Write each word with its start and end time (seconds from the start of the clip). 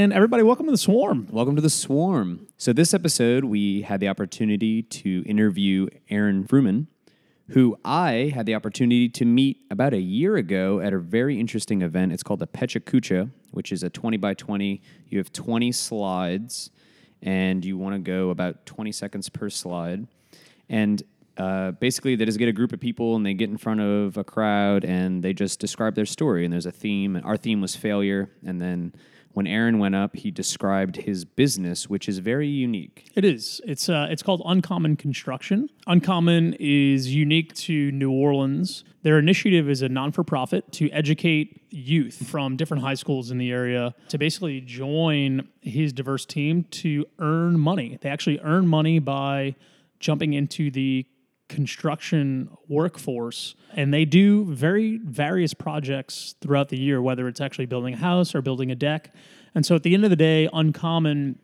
And 0.00 0.12
everybody, 0.12 0.44
welcome 0.44 0.66
to 0.66 0.70
the 0.70 0.78
Swarm. 0.78 1.26
Welcome 1.28 1.56
to 1.56 1.60
the 1.60 1.68
Swarm. 1.68 2.46
So, 2.56 2.72
this 2.72 2.94
episode, 2.94 3.42
we 3.42 3.82
had 3.82 3.98
the 3.98 4.06
opportunity 4.06 4.80
to 4.80 5.24
interview 5.26 5.88
Aaron 6.08 6.44
Frumin, 6.44 6.86
who 7.48 7.76
I 7.84 8.30
had 8.32 8.46
the 8.46 8.54
opportunity 8.54 9.08
to 9.08 9.24
meet 9.24 9.58
about 9.72 9.94
a 9.94 10.00
year 10.00 10.36
ago 10.36 10.78
at 10.78 10.92
a 10.92 11.00
very 11.00 11.40
interesting 11.40 11.82
event. 11.82 12.12
It's 12.12 12.22
called 12.22 12.38
the 12.38 12.46
Pecha 12.46 12.80
Kucha, 12.80 13.32
which 13.50 13.72
is 13.72 13.82
a 13.82 13.90
20 13.90 14.18
by 14.18 14.34
20. 14.34 14.80
You 15.08 15.18
have 15.18 15.32
20 15.32 15.72
slides, 15.72 16.70
and 17.20 17.64
you 17.64 17.76
want 17.76 17.96
to 17.96 17.98
go 17.98 18.30
about 18.30 18.66
20 18.66 18.92
seconds 18.92 19.28
per 19.28 19.50
slide. 19.50 20.06
And 20.68 21.02
uh, 21.36 21.72
basically, 21.72 22.14
they 22.14 22.24
just 22.24 22.38
get 22.38 22.48
a 22.48 22.52
group 22.52 22.72
of 22.72 22.78
people 22.78 23.16
and 23.16 23.26
they 23.26 23.34
get 23.34 23.50
in 23.50 23.58
front 23.58 23.80
of 23.80 24.16
a 24.16 24.22
crowd 24.22 24.84
and 24.84 25.24
they 25.24 25.32
just 25.32 25.58
describe 25.58 25.96
their 25.96 26.06
story. 26.06 26.44
And 26.44 26.52
there's 26.52 26.66
a 26.66 26.72
theme. 26.72 27.20
Our 27.24 27.36
theme 27.36 27.60
was 27.60 27.74
failure. 27.74 28.30
And 28.46 28.62
then 28.62 28.92
when 29.32 29.46
Aaron 29.46 29.78
went 29.78 29.94
up, 29.94 30.16
he 30.16 30.30
described 30.30 30.96
his 30.96 31.24
business, 31.24 31.88
which 31.88 32.08
is 32.08 32.18
very 32.18 32.48
unique. 32.48 33.10
It 33.14 33.24
is. 33.24 33.60
It's 33.64 33.88
uh, 33.88 34.08
it's 34.10 34.22
called 34.22 34.42
Uncommon 34.44 34.96
Construction. 34.96 35.68
Uncommon 35.86 36.56
is 36.58 37.14
unique 37.14 37.54
to 37.54 37.92
New 37.92 38.10
Orleans. 38.10 38.84
Their 39.02 39.18
initiative 39.18 39.68
is 39.68 39.82
a 39.82 39.88
non 39.88 40.12
for 40.12 40.24
profit 40.24 40.70
to 40.72 40.90
educate 40.90 41.62
youth 41.70 42.26
from 42.26 42.56
different 42.56 42.82
high 42.82 42.94
schools 42.94 43.30
in 43.30 43.38
the 43.38 43.52
area 43.52 43.94
to 44.08 44.18
basically 44.18 44.60
join 44.60 45.46
his 45.60 45.92
diverse 45.92 46.26
team 46.26 46.64
to 46.64 47.06
earn 47.18 47.58
money. 47.58 47.98
They 48.00 48.08
actually 48.08 48.40
earn 48.40 48.66
money 48.66 48.98
by 48.98 49.54
jumping 50.00 50.32
into 50.32 50.70
the 50.70 51.06
construction 51.48 52.50
workforce 52.68 53.54
and 53.74 53.92
they 53.92 54.04
do 54.04 54.44
very 54.44 54.98
various 54.98 55.54
projects 55.54 56.34
throughout 56.40 56.68
the 56.68 56.78
year 56.78 57.00
whether 57.00 57.26
it's 57.26 57.40
actually 57.40 57.66
building 57.66 57.94
a 57.94 57.96
house 57.96 58.34
or 58.34 58.42
building 58.42 58.70
a 58.70 58.74
deck. 58.74 59.14
And 59.54 59.64
so 59.64 59.74
at 59.74 59.82
the 59.82 59.94
end 59.94 60.04
of 60.04 60.10
the 60.10 60.16
day 60.16 60.48
uncommon 60.52 61.38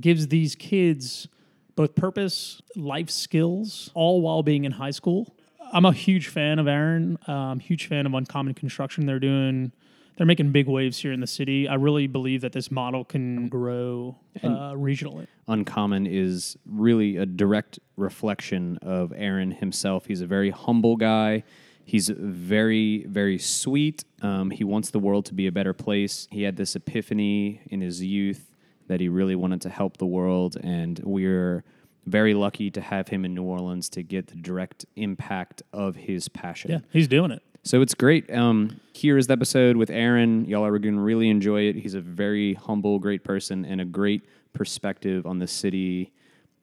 gives 0.00 0.28
these 0.28 0.54
kids 0.54 1.28
both 1.74 1.94
purpose 1.94 2.62
life 2.76 3.10
skills 3.10 3.90
all 3.94 4.20
while 4.20 4.42
being 4.42 4.64
in 4.64 4.72
high 4.72 4.90
school. 4.90 5.34
I'm 5.72 5.84
a 5.84 5.92
huge 5.92 6.28
fan 6.28 6.58
of 6.58 6.68
aaron. 6.68 7.18
Um, 7.26 7.58
huge 7.58 7.86
fan 7.86 8.06
of 8.06 8.14
uncommon 8.14 8.54
construction. 8.54 9.06
They're 9.06 9.18
doing 9.18 9.72
they're 10.16 10.26
making 10.26 10.52
big 10.52 10.68
waves 10.68 10.98
here 10.98 11.12
in 11.12 11.20
the 11.20 11.26
city. 11.26 11.68
I 11.68 11.74
really 11.74 12.06
believe 12.06 12.42
that 12.42 12.52
this 12.52 12.70
model 12.70 13.04
can 13.04 13.48
grow 13.48 14.16
uh, 14.42 14.72
regionally. 14.72 15.26
Uncommon 15.48 16.06
is 16.06 16.56
really 16.66 17.16
a 17.16 17.26
direct 17.26 17.78
reflection 17.96 18.78
of 18.82 19.12
Aaron 19.16 19.50
himself. 19.50 20.06
He's 20.06 20.20
a 20.20 20.26
very 20.26 20.50
humble 20.50 20.96
guy. 20.96 21.44
He's 21.84 22.08
very, 22.08 23.04
very 23.06 23.38
sweet. 23.38 24.04
Um, 24.20 24.50
he 24.50 24.64
wants 24.64 24.90
the 24.90 24.98
world 24.98 25.26
to 25.26 25.34
be 25.34 25.46
a 25.46 25.52
better 25.52 25.72
place. 25.72 26.28
He 26.30 26.42
had 26.42 26.56
this 26.56 26.76
epiphany 26.76 27.60
in 27.66 27.80
his 27.80 28.02
youth 28.02 28.52
that 28.88 29.00
he 29.00 29.08
really 29.08 29.34
wanted 29.34 29.60
to 29.62 29.68
help 29.68 29.96
the 29.96 30.06
world, 30.06 30.56
and 30.62 31.00
we're 31.02 31.64
very 32.06 32.34
lucky 32.34 32.70
to 32.70 32.80
have 32.80 33.08
him 33.08 33.24
in 33.24 33.34
New 33.34 33.44
Orleans 33.44 33.88
to 33.90 34.02
get 34.02 34.26
the 34.28 34.36
direct 34.36 34.84
impact 34.96 35.62
of 35.72 35.96
his 35.96 36.28
passion. 36.28 36.70
Yeah, 36.70 36.78
he's 36.92 37.08
doing 37.08 37.30
it. 37.30 37.42
So 37.64 37.80
it's 37.80 37.94
great. 37.94 38.28
Um, 38.34 38.80
here 38.92 39.16
is 39.16 39.28
the 39.28 39.34
episode 39.34 39.76
with 39.76 39.88
Aaron. 39.88 40.46
Y'all 40.46 40.64
are 40.64 40.78
going 40.80 40.96
to 40.96 41.00
really 41.00 41.30
enjoy 41.30 41.62
it. 41.68 41.76
He's 41.76 41.94
a 41.94 42.00
very 42.00 42.54
humble, 42.54 42.98
great 42.98 43.22
person 43.22 43.64
and 43.64 43.80
a 43.80 43.84
great 43.84 44.22
perspective 44.52 45.26
on 45.26 45.38
the 45.38 45.46
city 45.46 46.10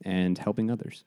and 0.04 0.38
helping 0.38 0.70
others. 0.70 1.06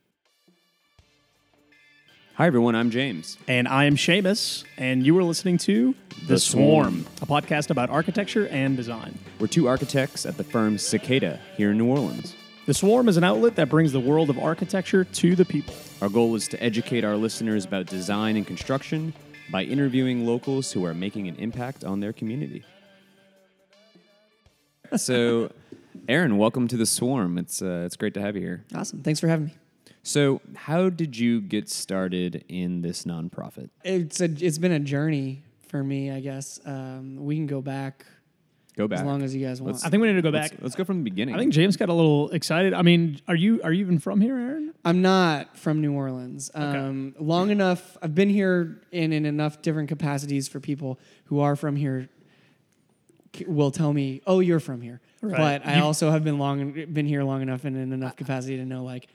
Hi, 2.36 2.46
everyone. 2.46 2.74
I'm 2.74 2.90
James. 2.90 3.36
And 3.46 3.68
I 3.68 3.84
am 3.84 3.96
Seamus, 3.96 4.64
and 4.78 5.04
you 5.04 5.16
are 5.18 5.22
listening 5.22 5.58
to 5.58 5.94
The 6.26 6.38
Swarm. 6.38 7.04
a 7.20 7.26
podcast 7.26 7.68
about 7.68 7.90
architecture 7.90 8.48
and 8.48 8.74
design. 8.74 9.18
We're 9.38 9.46
two 9.48 9.68
architects 9.68 10.24
at 10.24 10.38
the 10.38 10.44
firm 10.44 10.78
Cicada 10.78 11.38
here 11.58 11.72
in 11.72 11.78
New 11.78 11.88
Orleans. 11.88 12.34
The 12.64 12.72
Swarm 12.72 13.08
is 13.10 13.18
an 13.18 13.24
outlet 13.24 13.56
that 13.56 13.68
brings 13.68 13.92
the 13.92 14.00
world 14.00 14.30
of 14.30 14.38
architecture 14.38 15.04
to 15.04 15.36
the 15.36 15.44
people. 15.44 15.74
Our 16.00 16.08
goal 16.08 16.34
is 16.34 16.48
to 16.48 16.62
educate 16.62 17.04
our 17.04 17.16
listeners 17.16 17.66
about 17.66 17.86
design 17.86 18.36
and 18.36 18.46
construction 18.46 19.12
by 19.50 19.64
interviewing 19.64 20.26
locals 20.26 20.72
who 20.72 20.84
are 20.84 20.94
making 20.94 21.28
an 21.28 21.36
impact 21.36 21.84
on 21.84 22.00
their 22.00 22.12
community. 22.12 22.64
So, 24.96 25.50
Aaron, 26.08 26.36
welcome 26.36 26.68
to 26.68 26.76
the 26.76 26.86
Swarm. 26.86 27.38
It's 27.38 27.62
uh, 27.62 27.84
it's 27.86 27.96
great 27.96 28.14
to 28.14 28.20
have 28.20 28.36
you 28.36 28.42
here. 28.42 28.64
Awesome. 28.74 29.02
Thanks 29.02 29.20
for 29.20 29.28
having 29.28 29.46
me. 29.46 29.54
So, 30.02 30.40
how 30.54 30.88
did 30.88 31.16
you 31.16 31.40
get 31.40 31.68
started 31.70 32.44
in 32.48 32.82
this 32.82 33.04
nonprofit? 33.04 33.70
It's 33.84 34.20
a 34.20 34.24
it's 34.24 34.58
been 34.58 34.72
a 34.72 34.80
journey 34.80 35.44
for 35.68 35.82
me, 35.82 36.10
I 36.10 36.20
guess. 36.20 36.60
Um, 36.66 37.16
we 37.24 37.36
can 37.36 37.46
go 37.46 37.62
back 37.62 38.04
Go 38.76 38.88
back 38.88 39.00
as 39.00 39.04
long 39.04 39.22
as 39.22 39.34
you 39.34 39.46
guys 39.46 39.60
want. 39.60 39.84
I 39.84 39.90
think 39.90 40.00
we 40.00 40.08
need 40.08 40.14
to 40.14 40.22
go 40.22 40.30
Let's, 40.30 40.50
back. 40.50 40.58
let's 40.62 40.74
go 40.74 40.84
from 40.84 40.98
the 40.98 41.04
beginning. 41.04 41.34
I 41.34 41.38
think 41.38 41.52
James 41.52 41.76
got 41.76 41.90
a 41.90 41.92
little 41.92 42.30
excited. 42.30 42.72
I 42.72 42.80
mean, 42.82 43.20
are 43.28 43.34
you 43.34 43.60
are 43.62 43.72
you 43.72 43.84
even 43.84 43.98
from 43.98 44.20
here, 44.20 44.34
Aaron? 44.36 44.72
I'm 44.84 45.02
not 45.02 45.58
from 45.58 45.80
New 45.82 45.92
Orleans. 45.92 46.50
Um, 46.54 47.14
long 47.18 47.50
enough. 47.50 47.98
I've 48.02 48.14
been 48.14 48.30
here 48.30 48.80
in, 48.90 49.12
in 49.12 49.26
enough 49.26 49.60
different 49.60 49.88
capacities 49.90 50.48
for 50.48 50.58
people 50.58 50.98
who 51.26 51.40
are 51.40 51.54
from 51.54 51.76
here 51.76 52.08
will 53.46 53.70
tell 53.70 53.92
me, 53.92 54.22
"Oh, 54.26 54.40
you're 54.40 54.60
from 54.60 54.80
here." 54.80 55.00
Right. 55.20 55.36
But 55.62 55.66
I 55.66 55.76
You- 55.76 55.84
also 55.84 56.10
have 56.10 56.24
been 56.24 56.38
long 56.38 56.72
been 56.92 57.06
here 57.06 57.22
long 57.24 57.42
enough 57.42 57.64
and 57.64 57.76
in 57.76 57.92
enough 57.92 58.16
capacity 58.16 58.56
to 58.56 58.64
know 58.64 58.84
like 58.84 59.06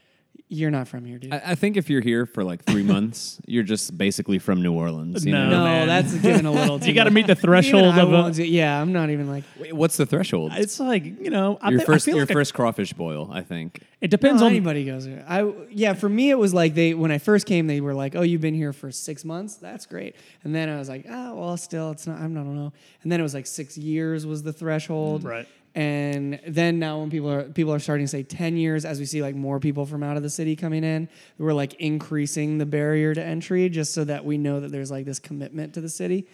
you're 0.49 0.71
not 0.71 0.87
from 0.87 1.03
here, 1.05 1.17
dude. 1.17 1.33
I, 1.33 1.41
I 1.47 1.55
think 1.55 1.75
if 1.77 1.89
you're 1.89 2.01
here 2.01 2.25
for 2.25 2.43
like 2.43 2.63
three 2.63 2.83
months, 2.83 3.39
you're 3.47 3.63
just 3.63 3.97
basically 3.97 4.39
from 4.39 4.61
New 4.61 4.71
Orleans. 4.73 5.25
You 5.25 5.33
No. 5.33 5.43
know? 5.49 5.57
no, 5.57 5.63
man. 5.65 5.87
that's 5.87 6.13
giving 6.15 6.45
a 6.45 6.51
little. 6.51 6.79
Too 6.79 6.87
You 6.87 6.93
got 6.93 7.03
to 7.05 7.09
much. 7.09 7.15
meet 7.15 7.27
the 7.27 7.31
Even 7.37 7.41
threshold 7.41 7.93
I 7.95 8.01
of 8.01 8.09
a. 8.09 8.11
won't 8.11 8.35
do- 8.35 8.45
yeah, 8.45 8.81
I'm 8.81 8.93
not 8.93 9.09
even 9.09 9.29
like 9.29 9.43
Wait, 9.59 9.73
What's 9.73 9.97
the 9.97 10.05
threshold? 10.05 10.53
It's 10.55 10.79
like 10.79 11.03
you 11.03 11.29
know, 11.29 11.57
I, 11.61 11.69
your 11.69 11.79
thi- 11.79 11.83
I 11.83 11.85
first, 11.87 12.05
feel 12.05 12.15
your 12.15 12.23
like 12.23 12.29
a- 12.29 12.33
first 12.33 12.53
crawfish 12.53 12.93
boil, 12.93 13.29
I 13.31 13.41
think. 13.41 13.81
it 13.99 14.09
depends 14.09 14.39
no, 14.41 14.45
on 14.47 14.51
anybody 14.53 14.85
goes 14.85 15.05
there. 15.05 15.25
I 15.27 15.51
yeah, 15.69 15.93
for 15.93 16.07
me 16.09 16.29
it 16.29 16.37
was 16.39 16.53
like 16.53 16.73
they 16.75 16.93
when 16.93 17.11
I 17.11 17.17
first 17.17 17.45
came 17.45 17.67
they 17.67 17.81
were 17.81 17.93
like, 17.93 18.15
"Oh, 18.15 18.21
you've 18.21 18.41
been 18.41 18.53
here 18.55 18.71
for 18.73 18.91
6 18.91 19.25
months. 19.25 19.55
That's 19.55 19.85
great." 19.85 20.15
And 20.43 20.55
then 20.55 20.69
I 20.69 20.77
was 20.79 20.87
like, 20.87 21.05
"Oh, 21.09 21.35
well, 21.35 21.57
still 21.57 21.91
it's 21.91 22.07
not 22.07 22.19
I'm 22.19 22.33
not, 22.33 22.41
I 22.41 22.43
don't 22.45 22.55
know." 22.55 22.73
And 23.03 23.11
then 23.11 23.19
it 23.19 23.23
was 23.23 23.33
like 23.33 23.47
6 23.47 23.77
years 23.77 24.25
was 24.25 24.43
the 24.43 24.53
threshold. 24.53 25.23
Right. 25.25 25.47
And 25.77 26.39
then 26.47 26.79
now 26.79 27.01
when 27.01 27.11
people 27.11 27.31
are 27.31 27.43
people 27.43 27.71
are 27.71 27.77
starting 27.77 28.03
to 28.07 28.09
say 28.09 28.23
10 28.23 28.57
years 28.57 28.83
as 28.83 28.97
we 28.99 29.05
see 29.05 29.21
like 29.21 29.35
more 29.35 29.59
people 29.59 29.85
from 29.85 30.01
out 30.01 30.17
of 30.17 30.23
the 30.23 30.29
city 30.29 30.55
coming 30.55 30.83
in, 30.83 31.07
we're 31.37 31.53
like 31.53 31.75
increasing 31.75 32.57
the 32.57 32.65
barrier 32.65 33.13
to 33.13 33.23
entry 33.23 33.69
just 33.69 33.93
so 33.93 34.03
that 34.05 34.25
we 34.25 34.39
know 34.39 34.59
that 34.59 34.71
there's 34.71 34.89
like 34.89 35.05
this 35.05 35.19
commitment 35.19 35.75
to 35.75 35.81
the 35.81 35.87
city. 35.89 36.25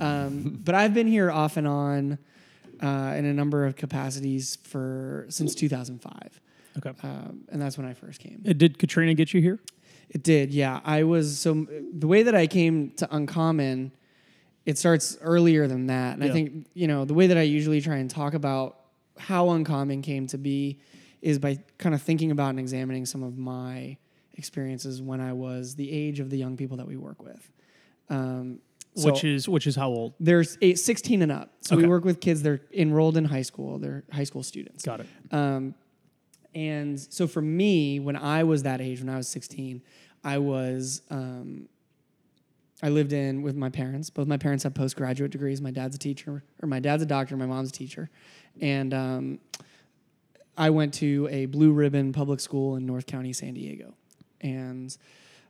Um, 0.00 0.58
but 0.64 0.74
I've 0.74 0.94
been 0.94 1.06
here 1.06 1.30
off 1.30 1.56
and 1.56 1.68
on 1.68 2.18
uh, 2.82 3.14
in 3.16 3.24
a 3.24 3.32
number 3.32 3.66
of 3.66 3.76
capacities 3.76 4.58
for 4.64 5.26
since 5.28 5.54
2005 5.54 6.40
Okay. 6.78 6.92
um, 7.04 7.44
and 7.50 7.62
that's 7.62 7.78
when 7.78 7.86
I 7.86 7.94
first 7.94 8.18
came. 8.20 8.42
Uh, 8.48 8.52
Did 8.52 8.80
Katrina 8.80 9.14
get 9.14 9.32
you 9.32 9.40
here? 9.40 9.60
It 10.10 10.24
did, 10.24 10.52
yeah. 10.52 10.80
I 10.84 11.04
was 11.04 11.38
so 11.38 11.68
the 11.92 12.08
way 12.08 12.24
that 12.24 12.34
I 12.34 12.48
came 12.48 12.90
to 12.96 13.06
Uncommon, 13.14 13.92
it 14.66 14.76
starts 14.76 15.16
earlier 15.20 15.68
than 15.68 15.86
that, 15.86 16.14
and 16.14 16.24
Yeah. 16.24 16.30
I 16.30 16.32
think 16.32 16.66
you 16.74 16.88
know 16.88 17.04
the 17.04 17.14
way 17.14 17.28
that 17.28 17.36
I 17.38 17.42
usually 17.42 17.80
try 17.80 17.98
and 17.98 18.10
talk 18.10 18.34
about 18.34 18.74
how 19.18 19.50
Uncommon 19.50 20.02
came 20.02 20.26
to 20.28 20.38
be 20.38 20.78
is 21.22 21.38
by 21.38 21.58
kind 21.78 21.94
of 21.94 22.02
thinking 22.02 22.30
about 22.30 22.50
and 22.50 22.60
examining 22.60 23.04
some 23.06 23.22
of 23.22 23.36
my 23.38 23.96
experiences 24.34 25.02
when 25.02 25.20
I 25.20 25.32
was 25.32 25.74
the 25.74 25.90
age 25.90 26.20
of 26.20 26.30
the 26.30 26.38
young 26.38 26.56
people 26.56 26.76
that 26.76 26.86
we 26.86 26.96
work 26.96 27.22
with. 27.22 27.50
Um, 28.08 28.60
so 28.94 29.10
which 29.12 29.22
is 29.24 29.48
which 29.48 29.66
is 29.66 29.76
how 29.76 29.88
old? 29.90 30.14
there's 30.18 30.56
eight, 30.62 30.78
16 30.78 31.22
and 31.22 31.30
up. 31.30 31.52
So 31.60 31.74
Okay. 31.76 31.82
we 31.84 31.88
work 31.88 32.04
with 32.04 32.20
kids. 32.20 32.42
They're 32.42 32.60
enrolled 32.72 33.16
in 33.16 33.24
high 33.24 33.42
school. 33.42 33.78
They're 33.78 34.04
high 34.12 34.24
school 34.24 34.42
students. 34.42 34.84
Got 34.84 35.00
it. 35.00 35.06
Um, 35.30 35.74
and 36.54 36.98
so 36.98 37.26
for 37.26 37.42
me, 37.42 38.00
when 38.00 38.16
I 38.16 38.42
was 38.44 38.62
that 38.62 38.80
age, 38.80 39.00
when 39.00 39.08
I 39.08 39.16
was 39.16 39.28
16, 39.28 39.82
I 40.24 40.38
was, 40.38 41.02
um, 41.10 41.68
I 42.82 42.90
lived 42.90 43.12
in 43.12 43.42
with 43.42 43.56
my 43.56 43.70
parents. 43.70 44.08
Both 44.08 44.28
my 44.28 44.36
parents 44.36 44.64
have 44.64 44.74
postgraduate 44.74 45.32
degrees. 45.32 45.60
My 45.60 45.70
dad's 45.70 45.96
a 45.96 45.98
teacher, 45.98 46.44
or 46.62 46.68
my 46.68 46.78
dad's 46.78 47.02
a 47.02 47.06
doctor, 47.06 47.36
my 47.36 47.46
mom's 47.46 47.70
a 47.70 47.72
teacher. 47.72 48.08
And 48.60 48.94
um, 48.94 49.38
I 50.56 50.70
went 50.70 50.94
to 50.94 51.28
a 51.30 51.46
blue 51.46 51.72
ribbon 51.72 52.12
public 52.12 52.40
school 52.40 52.76
in 52.76 52.86
North 52.86 53.06
County, 53.06 53.32
San 53.32 53.54
Diego. 53.54 53.94
And 54.40 54.96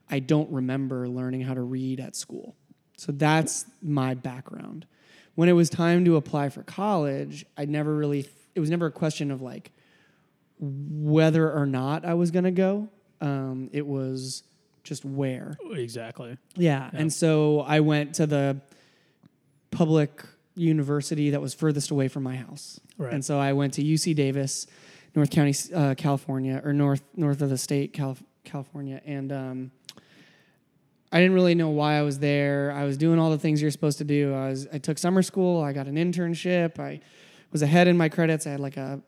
I 0.09 0.21
don't 0.21 0.51
remember 0.51 1.09
learning 1.09 1.43
how 1.43 1.55
to 1.55 1.61
read 1.61 2.01
at 2.01 2.17
school. 2.17 2.57
So 2.97 3.13
that's 3.13 3.67
my 3.83 4.15
background. 4.15 4.87
When 5.35 5.49
it 5.49 5.53
was 5.53 5.71
time 5.71 6.05
to 6.07 6.17
apply 6.17 6.49
for 6.49 6.63
college, 6.63 7.45
I 7.57 7.67
never 7.67 7.95
really, 7.95 8.27
it 8.55 8.61
was 8.61 8.71
never 8.71 8.87
a 8.87 8.91
question 8.91 9.31
of 9.31 9.41
like 9.41 9.71
whether 10.59 11.53
or 11.53 11.67
not 11.67 12.05
I 12.05 12.15
was 12.15 12.31
going 12.31 12.45
to 12.45 12.51
go. 12.51 12.89
Um, 13.21 13.69
it 13.73 13.87
was 13.87 14.43
just 14.89 15.05
where. 15.05 15.57
Exactly. 15.71 16.37
Yeah. 16.57 16.91
And 16.93 17.13
so 17.13 17.61
I 17.61 17.81
went 17.81 18.15
to 18.17 18.27
the 18.27 18.61
public 19.71 20.25
university 20.55 21.31
that 21.31 21.41
was 21.41 21.55
furthest 21.55 21.91
away 21.91 22.09
from 22.09 22.23
my 22.23 22.37
house. 22.37 22.81
Right. 22.97 23.13
And 23.13 23.25
so 23.25 23.39
I 23.39 23.53
went 23.53 23.75
to 23.75 23.83
UC 23.83 24.17
Davis, 24.17 24.67
North 25.15 25.31
County, 25.31 25.55
uh, 25.75 25.95
California, 25.97 26.61
or 26.65 26.73
north 26.73 27.03
north 27.15 27.43
of 27.43 27.51
the 27.51 27.59
state, 27.59 27.93
Calif- 27.93 28.23
California, 28.45 29.01
and 29.05 29.33
um, 29.33 29.71
I 31.13 31.19
didn't 31.21 31.35
really 31.35 31.55
know 31.55 31.71
why 31.71 31.95
I 31.95 32.03
was 32.03 32.19
there. 32.19 32.73
I 32.73 32.85
was 32.85 32.97
doing 32.97 33.19
all 33.19 33.31
the 33.31 33.39
things 33.39 33.63
you're 33.63 33.71
supposed 33.71 33.99
to 33.99 34.05
do. 34.05 34.35
I 34.35 34.49
was 34.49 34.67
I 34.73 34.79
took 34.79 34.99
summer 34.99 35.23
school. 35.23 35.63
I 35.63 35.73
got 35.73 35.87
an 35.87 35.95
internship. 35.95 36.79
I 36.79 37.01
was 37.53 37.63
ahead 37.63 37.89
in 37.89 37.97
my 37.97 38.09
credits. 38.09 38.47
I 38.47 38.51
had 38.51 38.61
like 38.61 38.77
a 38.77 39.01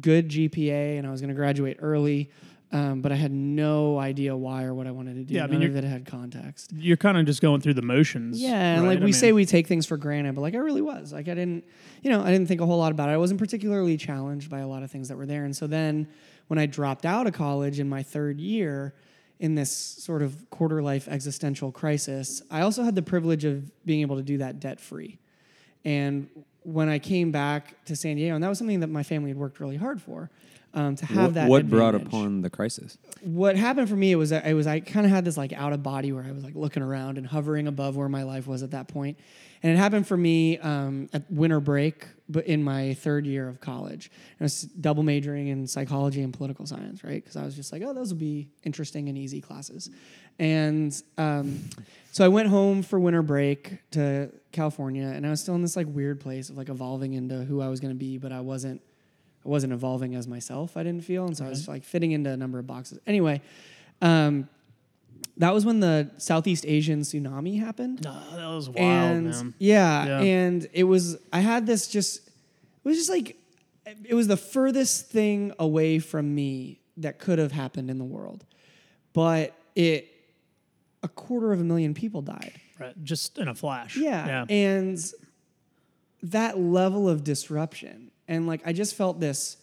good 0.00 0.28
GPA, 0.28 0.98
and 0.98 1.06
I 1.06 1.10
was 1.10 1.20
going 1.20 1.30
to 1.30 1.34
graduate 1.34 1.78
early. 1.80 2.30
Um, 2.70 3.00
but 3.00 3.12
I 3.12 3.14
had 3.14 3.32
no 3.32 3.98
idea 3.98 4.36
why 4.36 4.64
or 4.64 4.74
what 4.74 4.86
I 4.86 4.90
wanted 4.90 5.14
to 5.14 5.24
do. 5.24 5.34
Yeah, 5.34 5.44
I 5.44 5.46
None 5.46 5.60
mean, 5.60 5.70
of 5.70 5.76
it 5.76 5.84
had 5.84 6.04
context. 6.04 6.72
You're 6.76 6.98
kind 6.98 7.16
of 7.16 7.24
just 7.24 7.40
going 7.40 7.62
through 7.62 7.74
the 7.74 7.82
motions. 7.82 8.38
Yeah, 8.38 8.50
and 8.50 8.82
right? 8.82 8.88
like 8.88 8.98
I 8.98 9.00
we 9.00 9.06
mean, 9.06 9.12
say, 9.14 9.32
we 9.32 9.46
take 9.46 9.66
things 9.66 9.86
for 9.86 9.96
granted, 9.96 10.34
but 10.34 10.42
like 10.42 10.54
I 10.54 10.58
really 10.58 10.82
was. 10.82 11.10
Like 11.12 11.28
I 11.28 11.34
didn't, 11.34 11.64
you 12.02 12.10
know, 12.10 12.20
I 12.20 12.30
didn't 12.30 12.46
think 12.46 12.60
a 12.60 12.66
whole 12.66 12.76
lot 12.76 12.92
about 12.92 13.08
it. 13.08 13.12
I 13.12 13.16
wasn't 13.16 13.40
particularly 13.40 13.96
challenged 13.96 14.50
by 14.50 14.58
a 14.58 14.68
lot 14.68 14.82
of 14.82 14.90
things 14.90 15.08
that 15.08 15.16
were 15.16 15.24
there. 15.24 15.44
And 15.44 15.56
so 15.56 15.66
then, 15.66 16.08
when 16.48 16.58
I 16.58 16.66
dropped 16.66 17.06
out 17.06 17.26
of 17.26 17.32
college 17.32 17.80
in 17.80 17.88
my 17.88 18.02
third 18.02 18.38
year, 18.38 18.94
in 19.40 19.54
this 19.54 19.70
sort 19.70 20.20
of 20.20 20.50
quarter 20.50 20.82
life 20.82 21.08
existential 21.08 21.72
crisis, 21.72 22.42
I 22.50 22.62
also 22.62 22.82
had 22.82 22.94
the 22.94 23.02
privilege 23.02 23.44
of 23.44 23.70
being 23.86 24.02
able 24.02 24.16
to 24.16 24.22
do 24.22 24.38
that 24.38 24.60
debt 24.60 24.80
free. 24.80 25.18
And 25.84 26.28
when 26.72 26.88
I 26.88 26.98
came 26.98 27.30
back 27.30 27.82
to 27.86 27.96
San 27.96 28.16
Diego, 28.16 28.34
and 28.34 28.44
that 28.44 28.48
was 28.48 28.58
something 28.58 28.80
that 28.80 28.88
my 28.88 29.02
family 29.02 29.30
had 29.30 29.38
worked 29.38 29.58
really 29.58 29.76
hard 29.76 30.02
for, 30.02 30.30
um, 30.74 30.96
to 30.96 31.06
have 31.06 31.24
what 31.24 31.34
that. 31.34 31.48
what 31.48 31.70
brought 31.70 31.94
upon 31.94 32.42
the 32.42 32.50
crisis? 32.50 32.98
what 33.22 33.56
happened 33.56 33.88
for 33.88 33.96
me 33.96 34.12
it 34.12 34.16
was 34.16 34.30
that 34.30 34.46
it 34.46 34.54
was 34.54 34.66
I 34.66 34.80
kind 34.80 35.04
of 35.06 35.10
had 35.10 35.24
this 35.24 35.36
like 35.36 35.52
out 35.52 35.72
of 35.72 35.82
body 35.82 36.12
where 36.12 36.22
I 36.22 36.30
was 36.30 36.44
like 36.44 36.54
looking 36.54 36.82
around 36.82 37.18
and 37.18 37.26
hovering 37.26 37.66
above 37.66 37.96
where 37.96 38.08
my 38.08 38.22
life 38.22 38.46
was 38.46 38.62
at 38.62 38.72
that 38.72 38.86
point, 38.86 39.18
and 39.62 39.72
it 39.72 39.76
happened 39.76 40.06
for 40.06 40.16
me 40.16 40.58
um, 40.58 41.08
at 41.12 41.30
winter 41.30 41.60
break, 41.60 42.06
but 42.28 42.46
in 42.46 42.62
my 42.62 42.94
third 42.94 43.26
year 43.26 43.48
of 43.48 43.60
college, 43.60 44.10
and 44.38 44.42
I 44.42 44.44
was 44.44 44.62
double 44.62 45.02
majoring 45.02 45.48
in 45.48 45.66
psychology 45.66 46.22
and 46.22 46.32
political 46.34 46.66
science, 46.66 47.02
right? 47.02 47.22
Because 47.24 47.36
I 47.36 47.44
was 47.44 47.56
just 47.56 47.72
like, 47.72 47.82
oh, 47.82 47.94
those 47.94 48.12
will 48.12 48.20
be 48.20 48.48
interesting 48.62 49.08
and 49.08 49.16
easy 49.16 49.40
classes, 49.40 49.90
and 50.38 50.94
um, 51.16 51.60
so 52.12 52.24
I 52.24 52.28
went 52.28 52.48
home 52.48 52.82
for 52.82 52.98
winter 52.98 53.22
break 53.22 53.78
to 53.92 54.30
California, 54.52 55.06
and 55.06 55.26
I 55.26 55.30
was 55.30 55.40
still 55.40 55.54
in 55.54 55.62
this 55.62 55.76
like 55.76 55.86
weird 55.88 56.20
place 56.20 56.50
of 56.50 56.56
like 56.56 56.68
evolving 56.68 57.12
into 57.14 57.44
who 57.44 57.60
I 57.60 57.68
was 57.68 57.80
going 57.80 57.92
to 57.92 57.98
be, 57.98 58.18
but 58.18 58.32
I 58.32 58.40
wasn't 58.40 58.80
I 59.44 59.48
wasn't 59.48 59.72
evolving 59.72 60.14
as 60.14 60.26
myself. 60.26 60.76
I 60.76 60.82
didn't 60.82 61.04
feel, 61.04 61.26
and 61.26 61.36
so 61.36 61.44
I 61.44 61.48
was 61.48 61.68
like 61.68 61.84
fitting 61.84 62.12
into 62.12 62.30
a 62.30 62.36
number 62.36 62.58
of 62.58 62.66
boxes. 62.66 62.98
Anyway, 63.06 63.40
um, 64.02 64.48
that 65.36 65.54
was 65.54 65.64
when 65.64 65.80
the 65.80 66.10
Southeast 66.18 66.64
Asian 66.66 67.00
tsunami 67.02 67.60
happened, 67.60 68.04
Ah, 68.06 68.24
that 68.36 68.46
was 68.48 68.68
wild, 68.68 68.78
and 68.78 69.24
man. 69.30 69.54
yeah, 69.58 70.06
Yeah. 70.06 70.20
and 70.20 70.68
it 70.72 70.84
was. 70.84 71.16
I 71.32 71.40
had 71.40 71.66
this 71.66 71.88
just. 71.88 72.26
It 72.84 72.88
was 72.88 72.96
just 72.96 73.10
like, 73.10 73.36
it 74.04 74.14
was 74.14 74.28
the 74.28 74.36
furthest 74.36 75.10
thing 75.10 75.52
away 75.58 75.98
from 75.98 76.34
me 76.34 76.80
that 76.96 77.18
could 77.18 77.38
have 77.38 77.52
happened 77.52 77.90
in 77.90 77.98
the 77.98 78.04
world, 78.04 78.44
but 79.12 79.54
it. 79.76 80.08
A 81.02 81.08
quarter 81.08 81.52
of 81.52 81.60
a 81.60 81.64
million 81.64 81.94
people 81.94 82.22
died. 82.22 82.52
Right, 82.78 82.94
just 83.04 83.38
in 83.38 83.48
a 83.48 83.54
flash. 83.54 83.96
Yeah. 83.96 84.26
Yeah. 84.26 84.44
And 84.48 84.98
that 86.22 86.58
level 86.58 87.08
of 87.08 87.24
disruption. 87.24 88.10
And 88.26 88.46
like 88.46 88.62
I 88.66 88.72
just 88.72 88.94
felt 88.94 89.20
this 89.20 89.56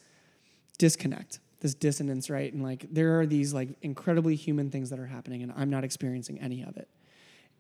disconnect, 0.77 1.39
this 1.59 1.73
dissonance, 1.73 2.29
right? 2.29 2.51
And 2.51 2.63
like 2.63 2.85
there 2.91 3.19
are 3.19 3.25
these 3.25 3.53
like 3.53 3.69
incredibly 3.81 4.35
human 4.35 4.69
things 4.69 4.89
that 4.89 4.99
are 4.99 5.05
happening 5.05 5.43
and 5.43 5.53
I'm 5.55 5.69
not 5.69 5.83
experiencing 5.83 6.39
any 6.39 6.63
of 6.63 6.77
it. 6.77 6.87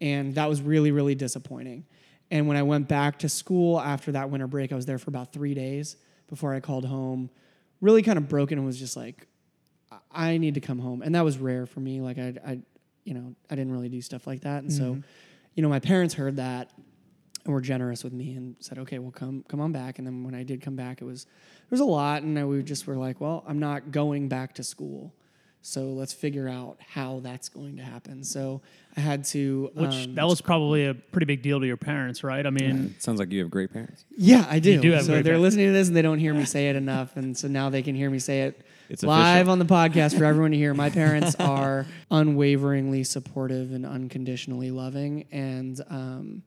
And 0.01 0.35
that 0.35 0.49
was 0.49 0.61
really, 0.61 0.91
really 0.91 1.15
disappointing. 1.15 1.85
And 2.31 2.47
when 2.47 2.57
I 2.57 2.63
went 2.63 2.87
back 2.87 3.19
to 3.19 3.29
school 3.29 3.79
after 3.79 4.11
that 4.13 4.29
winter 4.29 4.47
break, 4.47 4.71
I 4.73 4.75
was 4.75 4.85
there 4.85 4.97
for 4.97 5.09
about 5.09 5.31
three 5.31 5.53
days 5.53 5.95
before 6.27 6.53
I 6.53 6.59
called 6.59 6.85
home. 6.85 7.29
Really 7.81 8.01
kind 8.01 8.17
of 8.17 8.27
broken 8.27 8.57
and 8.57 8.65
was 8.65 8.79
just 8.79 8.97
like, 8.97 9.27
I- 9.91 10.31
I 10.31 10.37
need 10.37 10.55
to 10.55 10.61
come 10.61 10.79
home. 10.79 11.01
And 11.01 11.13
that 11.15 11.23
was 11.23 11.37
rare 11.37 11.65
for 11.65 11.79
me. 11.81 12.01
Like 12.01 12.17
I, 12.17 12.33
I 12.45 12.59
you 13.05 13.13
know, 13.13 13.33
I 13.49 13.55
didn't 13.55 13.71
really 13.71 13.87
do 13.89 14.01
stuff 14.01 14.27
like 14.27 14.41
that. 14.41 14.63
And 14.63 14.73
so, 14.73 14.97
you 15.53 15.63
know, 15.63 15.69
my 15.69 15.79
parents 15.79 16.13
heard 16.15 16.35
that 16.35 16.71
and 17.45 17.53
were 17.53 17.61
generous 17.61 18.03
with 18.03 18.11
me 18.13 18.33
and 18.33 18.55
said, 18.59 18.77
"Okay, 18.79 18.99
well, 18.99 19.11
come 19.11 19.45
come 19.47 19.61
on 19.61 19.71
back." 19.71 19.99
And 19.99 20.05
then 20.07 20.23
when 20.23 20.35
I 20.35 20.43
did 20.43 20.61
come 20.61 20.75
back, 20.75 21.01
it 21.01 21.05
was 21.05 21.25
there 21.25 21.31
was 21.71 21.79
a 21.79 21.85
lot, 21.85 22.23
and 22.23 22.37
I, 22.37 22.43
we 22.45 22.61
just 22.63 22.87
were 22.87 22.97
like, 22.97 23.21
"Well, 23.21 23.43
I'm 23.47 23.59
not 23.59 23.91
going 23.91 24.27
back 24.27 24.55
to 24.55 24.63
school, 24.63 25.13
so 25.61 25.93
let's 25.93 26.11
figure 26.13 26.47
out 26.49 26.77
how 26.87 27.19
that's 27.21 27.47
going 27.47 27.77
to 27.77 27.83
happen." 27.83 28.23
So 28.23 28.61
I 28.97 29.01
had 29.01 29.23
to. 29.25 29.69
Which 29.75 30.07
um, 30.07 30.15
that 30.15 30.25
was 30.25 30.41
probably 30.41 30.85
a 30.87 30.95
pretty 30.95 31.25
big 31.25 31.43
deal 31.43 31.59
to 31.59 31.67
your 31.67 31.77
parents, 31.77 32.23
right? 32.23 32.45
I 32.45 32.49
mean, 32.49 32.95
Sounds 32.97 33.19
like 33.19 33.31
you 33.31 33.41
have 33.41 33.51
great 33.51 33.71
parents. 33.71 34.05
yeah, 34.17 34.47
I 34.49 34.57
do. 34.57 34.81
do 34.81 34.91
have 34.93 35.01
so 35.03 35.13
great 35.13 35.15
they're 35.23 35.33
parents. 35.33 35.43
listening 35.43 35.67
to 35.67 35.73
this 35.73 35.87
and 35.87 35.95
they 35.95 36.01
don't 36.01 36.19
hear 36.19 36.33
me 36.33 36.45
say 36.45 36.69
it 36.69 36.75
enough, 36.75 37.15
and 37.15 37.37
so 37.37 37.47
now 37.47 37.69
they 37.69 37.83
can 37.83 37.93
hear 37.93 38.09
me 38.09 38.17
say 38.17 38.41
it 38.41 38.65
It's 38.89 39.03
live 39.03 39.47
official. 39.47 39.51
on 39.51 39.59
the 39.59 39.65
podcast 39.65 40.17
for 40.17 40.25
everyone 40.25 40.51
to 40.51 40.57
hear. 40.57 40.73
My 40.73 40.89
parents 40.91 41.35
are 41.35 41.85
unwaveringly 42.11 43.03
supportive 43.03 43.71
and 43.73 43.85
unconditionally 43.85 44.71
loving, 44.71 45.25
and 45.31 45.79
um, 45.89 46.43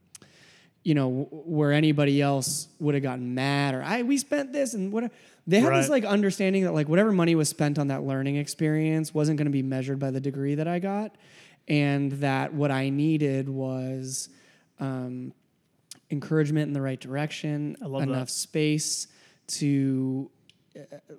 you 0.85 0.95
know 0.95 1.29
where 1.31 1.73
anybody 1.73 2.23
else 2.23 2.69
would 2.79 2.95
have 2.95 3.03
gotten 3.03 3.35
mad 3.35 3.75
or 3.75 3.83
I 3.83 4.03
we 4.03 4.17
spent 4.19 4.53
this 4.53 4.75
and 4.75 4.93
what 4.93 5.11
they 5.47 5.61
have 5.61 5.75
this 5.75 5.89
like 5.89 6.05
understanding 6.05 6.65
that 6.65 6.73
like 6.73 6.89
whatever 6.89 7.13
money 7.13 7.35
was 7.35 7.49
spent 7.49 7.79
on 7.79 7.89
that 7.89 8.05
learning 8.05 8.37
experience 8.37 9.13
wasn't 9.13 9.39
going 9.39 9.47
to 9.47 9.53
be 9.53 9.63
measured 9.63 9.99
by 9.99 10.11
the 10.11 10.21
degree 10.21 10.55
that 10.55 10.69
I 10.69 10.79
got, 10.79 11.17
and 11.67 12.13
that 12.13 12.55
what 12.55 12.71
I 12.71 12.89
needed 12.91 13.49
was. 13.49 14.29
Um, 14.81 15.33
encouragement 16.11 16.69
in 16.69 16.73
the 16.73 16.81
right 16.81 17.01
direction, 17.01 17.77
enough 17.83 18.29
that. 18.29 18.31
space 18.31 19.09
to 19.47 20.31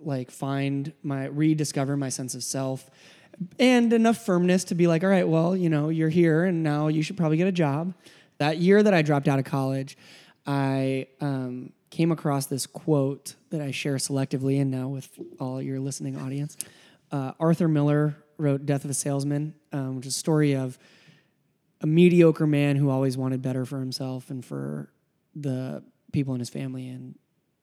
like 0.01 0.31
find 0.31 0.93
my 1.03 1.25
rediscover 1.25 1.97
my 1.97 2.09
sense 2.09 2.35
of 2.35 2.43
self 2.43 2.89
and 3.57 3.93
enough 3.93 4.25
firmness 4.25 4.65
to 4.65 4.75
be 4.75 4.87
like 4.87 5.03
all 5.03 5.09
right 5.09 5.27
well 5.27 5.55
you 5.55 5.69
know 5.69 5.89
you're 5.89 6.09
here 6.09 6.45
and 6.45 6.63
now 6.63 6.87
you 6.87 7.01
should 7.01 7.17
probably 7.17 7.37
get 7.37 7.47
a 7.47 7.51
job. 7.51 7.93
That 8.37 8.57
year 8.57 8.81
that 8.81 8.93
i 8.93 9.01
dropped 9.01 9.27
out 9.27 9.39
of 9.39 9.45
college 9.45 9.97
i 10.45 11.07
um, 11.19 11.73
came 11.89 12.11
across 12.11 12.45
this 12.45 12.65
quote 12.65 13.35
that 13.49 13.61
i 13.61 13.71
share 13.71 13.95
selectively 13.95 14.61
and 14.61 14.71
now 14.71 14.87
with 14.87 15.09
all 15.39 15.61
your 15.61 15.79
listening 15.79 16.17
audience. 16.17 16.57
Uh, 17.11 17.33
arthur 17.39 17.67
miller 17.67 18.15
wrote 18.37 18.65
death 18.65 18.85
of 18.85 18.91
a 18.91 18.93
salesman 18.93 19.53
um, 19.73 19.97
which 19.97 20.05
is 20.05 20.15
a 20.15 20.19
story 20.19 20.55
of 20.55 20.77
a 21.81 21.87
mediocre 21.87 22.47
man 22.47 22.75
who 22.75 22.89
always 22.89 23.17
wanted 23.17 23.41
better 23.41 23.65
for 23.65 23.79
himself 23.79 24.29
and 24.29 24.45
for 24.45 24.89
the 25.35 25.83
people 26.11 26.33
in 26.33 26.39
his 26.39 26.49
family 26.49 26.87
and 26.87 27.17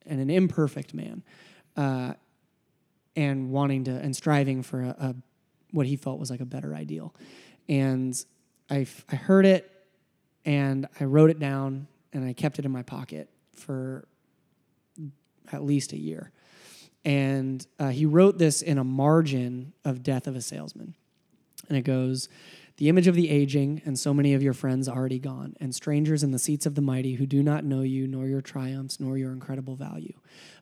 and 0.05 0.21
an 0.21 0.31
imperfect 0.31 0.95
man 0.95 1.23
uh, 1.77 2.15
and 3.15 3.51
wanting 3.51 3.85
to 3.85 3.93
and 3.93 4.15
striving 4.15 4.63
for 4.63 4.83
a, 4.83 4.97
a 4.99 5.15
what 5.73 5.87
he 5.87 5.97
felt 5.97 6.19
was 6.19 6.31
like 6.31 6.41
a 6.41 6.47
better 6.47 6.75
ideal. 6.75 7.15
And 7.69 8.15
I, 8.71 8.87
I 9.11 9.17
heard 9.17 9.47
it 9.47 9.71
and 10.45 10.87
I 11.01 11.05
wrote 11.05 11.31
it 11.31 11.39
down 11.39 11.87
and 12.13 12.25
I 12.25 12.33
kept 12.33 12.59
it 12.59 12.65
in 12.65 12.71
my 12.71 12.83
pocket 12.83 13.29
for 13.55 14.07
at 15.53 15.63
least 15.65 15.93
a 15.93 15.99
year. 15.99 16.33
And 17.05 17.65
uh, 17.79 17.91
he 17.91 18.07
wrote 18.07 18.39
this 18.39 18.63
in 18.63 18.79
a 18.79 18.85
margin 18.85 19.73
of 19.85 20.03
death 20.03 20.27
of 20.27 20.35
a 20.35 20.41
salesman. 20.41 20.95
And 21.69 21.79
it 21.79 21.83
goes, 21.83 22.29
The 22.79 22.91
image 22.91 23.07
of 23.07 23.15
the 23.15 23.31
aging, 23.31 23.81
and 23.87 23.99
so 23.99 24.13
many 24.13 24.35
of 24.35 24.43
your 24.43 24.53
friends 24.53 24.87
already 24.87 25.19
gone, 25.19 25.57
and 25.61 25.75
strangers 25.75 26.23
in 26.23 26.33
the 26.33 26.39
seats 26.39 26.67
of 26.67 26.75
the 26.75 26.83
mighty 26.83 27.15
who 27.15 27.25
do 27.25 27.43
not 27.43 27.65
know 27.65 27.81
you, 27.81 28.07
nor 28.07 28.27
your 28.27 28.43
triumphs, 28.43 29.01
nor 29.01 29.17
your 29.17 29.33
incredible 29.33 29.77
value. 29.77 30.13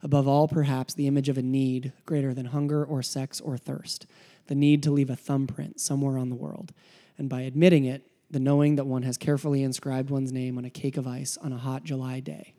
Above 0.00 0.28
all, 0.28 0.46
perhaps, 0.46 0.94
the 0.94 1.08
image 1.08 1.28
of 1.28 1.36
a 1.36 1.42
need 1.42 1.92
greater 2.06 2.32
than 2.32 2.46
hunger 2.46 2.84
or 2.84 3.02
sex 3.02 3.40
or 3.40 3.56
thirst, 3.56 4.06
the 4.46 4.54
need 4.54 4.80
to 4.84 4.92
leave 4.92 5.10
a 5.10 5.16
thumbprint 5.16 5.80
somewhere 5.80 6.16
on 6.16 6.28
the 6.28 6.36
world. 6.36 6.72
And 7.18 7.28
by 7.28 7.40
admitting 7.40 7.84
it, 7.84 8.06
the 8.30 8.38
knowing 8.38 8.76
that 8.76 8.86
one 8.86 9.02
has 9.02 9.16
carefully 9.16 9.64
inscribed 9.64 10.10
one's 10.10 10.32
name 10.32 10.56
on 10.56 10.64
a 10.64 10.70
cake 10.70 10.96
of 10.96 11.08
ice 11.08 11.36
on 11.38 11.52
a 11.52 11.58
hot 11.58 11.82
July 11.82 12.20
day. 12.20 12.54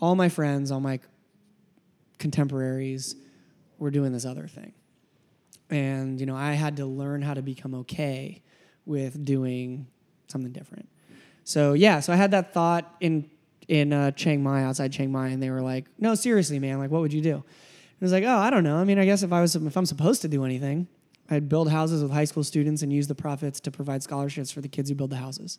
All 0.00 0.14
my 0.14 0.28
friends, 0.28 0.70
all 0.70 0.80
my 0.80 1.00
contemporaries 2.18 3.16
were 3.78 3.90
doing 3.90 4.12
this 4.12 4.26
other 4.26 4.46
thing 4.46 4.72
and 5.68 6.20
you 6.20 6.26
know 6.26 6.36
i 6.36 6.52
had 6.52 6.76
to 6.76 6.86
learn 6.86 7.22
how 7.22 7.34
to 7.34 7.42
become 7.42 7.74
okay 7.74 8.42
with 8.86 9.24
doing 9.24 9.86
something 10.28 10.52
different 10.52 10.88
so 11.44 11.72
yeah 11.74 12.00
so 12.00 12.12
i 12.12 12.16
had 12.16 12.30
that 12.30 12.52
thought 12.54 12.94
in 13.00 13.28
in 13.68 13.92
uh, 13.92 14.10
chiang 14.12 14.42
mai 14.42 14.62
outside 14.62 14.92
chiang 14.92 15.10
mai 15.12 15.28
and 15.28 15.42
they 15.42 15.50
were 15.50 15.60
like 15.62 15.84
no 15.98 16.14
seriously 16.14 16.58
man 16.58 16.78
like 16.78 16.90
what 16.90 17.00
would 17.00 17.12
you 17.12 17.20
do 17.20 17.34
and 17.34 17.42
i 18.00 18.04
was 18.04 18.12
like 18.12 18.24
oh 18.24 18.36
i 18.38 18.48
don't 18.50 18.64
know 18.64 18.76
i 18.76 18.84
mean 18.84 18.98
i 18.98 19.04
guess 19.04 19.22
if 19.22 19.32
i 19.32 19.40
was 19.40 19.54
if 19.56 19.76
i'm 19.76 19.86
supposed 19.86 20.22
to 20.22 20.28
do 20.28 20.44
anything 20.44 20.86
i'd 21.30 21.48
build 21.48 21.68
houses 21.70 22.02
with 22.02 22.12
high 22.12 22.24
school 22.24 22.44
students 22.44 22.82
and 22.82 22.92
use 22.92 23.06
the 23.08 23.14
profits 23.14 23.58
to 23.60 23.70
provide 23.70 24.02
scholarships 24.02 24.50
for 24.50 24.60
the 24.60 24.68
kids 24.68 24.88
who 24.88 24.94
build 24.96 25.10
the 25.10 25.16
houses 25.16 25.58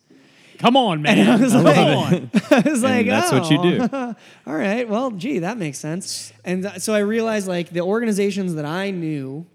come 0.58 0.76
on, 0.76 1.00
man. 1.02 1.40
was 1.40 1.52
Come 1.52 1.62
like- 1.62 1.78
on. 1.78 2.30
I 2.50 2.68
was 2.68 2.82
like, 2.90 3.06
that's 3.06 3.30
what 3.30 3.48
you 3.48 3.62
do. 3.62 3.88
"Oh, 3.92 4.14
All 4.48 4.56
right, 4.56 4.88
well, 4.88 5.12
gee, 5.12 5.38
that 5.38 5.56
makes 5.56 5.78
sense. 5.78 6.32
And 6.44 6.64
th- 6.64 6.80
so 6.80 6.92
I 6.94 6.98
realized 6.98 7.46
like 7.46 7.70
the 7.70 7.82
organizations 7.82 8.56
that 8.56 8.64
I 8.64 8.90
knew 8.90 9.46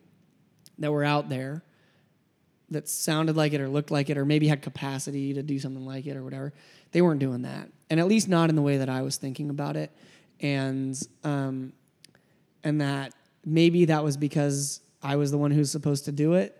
that 0.80 0.94
were 0.94 1.04
out 1.04 1.28
there 1.28 1.62
that 2.74 2.90
sounded 2.90 3.36
like 3.36 3.54
it 3.54 3.62
or 3.62 3.70
looked 3.70 3.92
like 3.92 4.10
it 4.10 4.18
or 4.18 4.26
maybe 4.26 4.48
had 4.48 4.62
capacity 4.62 5.34
to 5.34 5.44
do 5.44 5.60
something 5.60 5.86
like 5.86 6.06
it 6.06 6.18
or 6.18 6.24
whatever, 6.24 6.54
they 6.92 7.02
weren't 7.02 7.20
doing 7.20 7.44
that. 7.44 7.70
And 7.90 8.00
at 8.00 8.08
least 8.08 8.28
not 8.28 8.50
in 8.50 8.56
the 8.56 8.62
way 8.62 8.78
that 8.78 8.90
I 8.90 9.02
was 9.02 9.18
thinking 9.18 9.50
about 9.50 9.76
it. 9.76 9.92
And 10.40 11.00
um, 11.24 11.74
and 12.64 12.82
that 12.82 13.14
maybe 13.46 13.86
that 13.86 14.04
was 14.04 14.18
because 14.18 14.82
I 15.02 15.16
was 15.16 15.32
the 15.32 15.38
one 15.38 15.52
who's 15.52 15.72
supposed 15.72 16.06
to 16.06 16.12
do 16.12 16.34
it. 16.34 16.58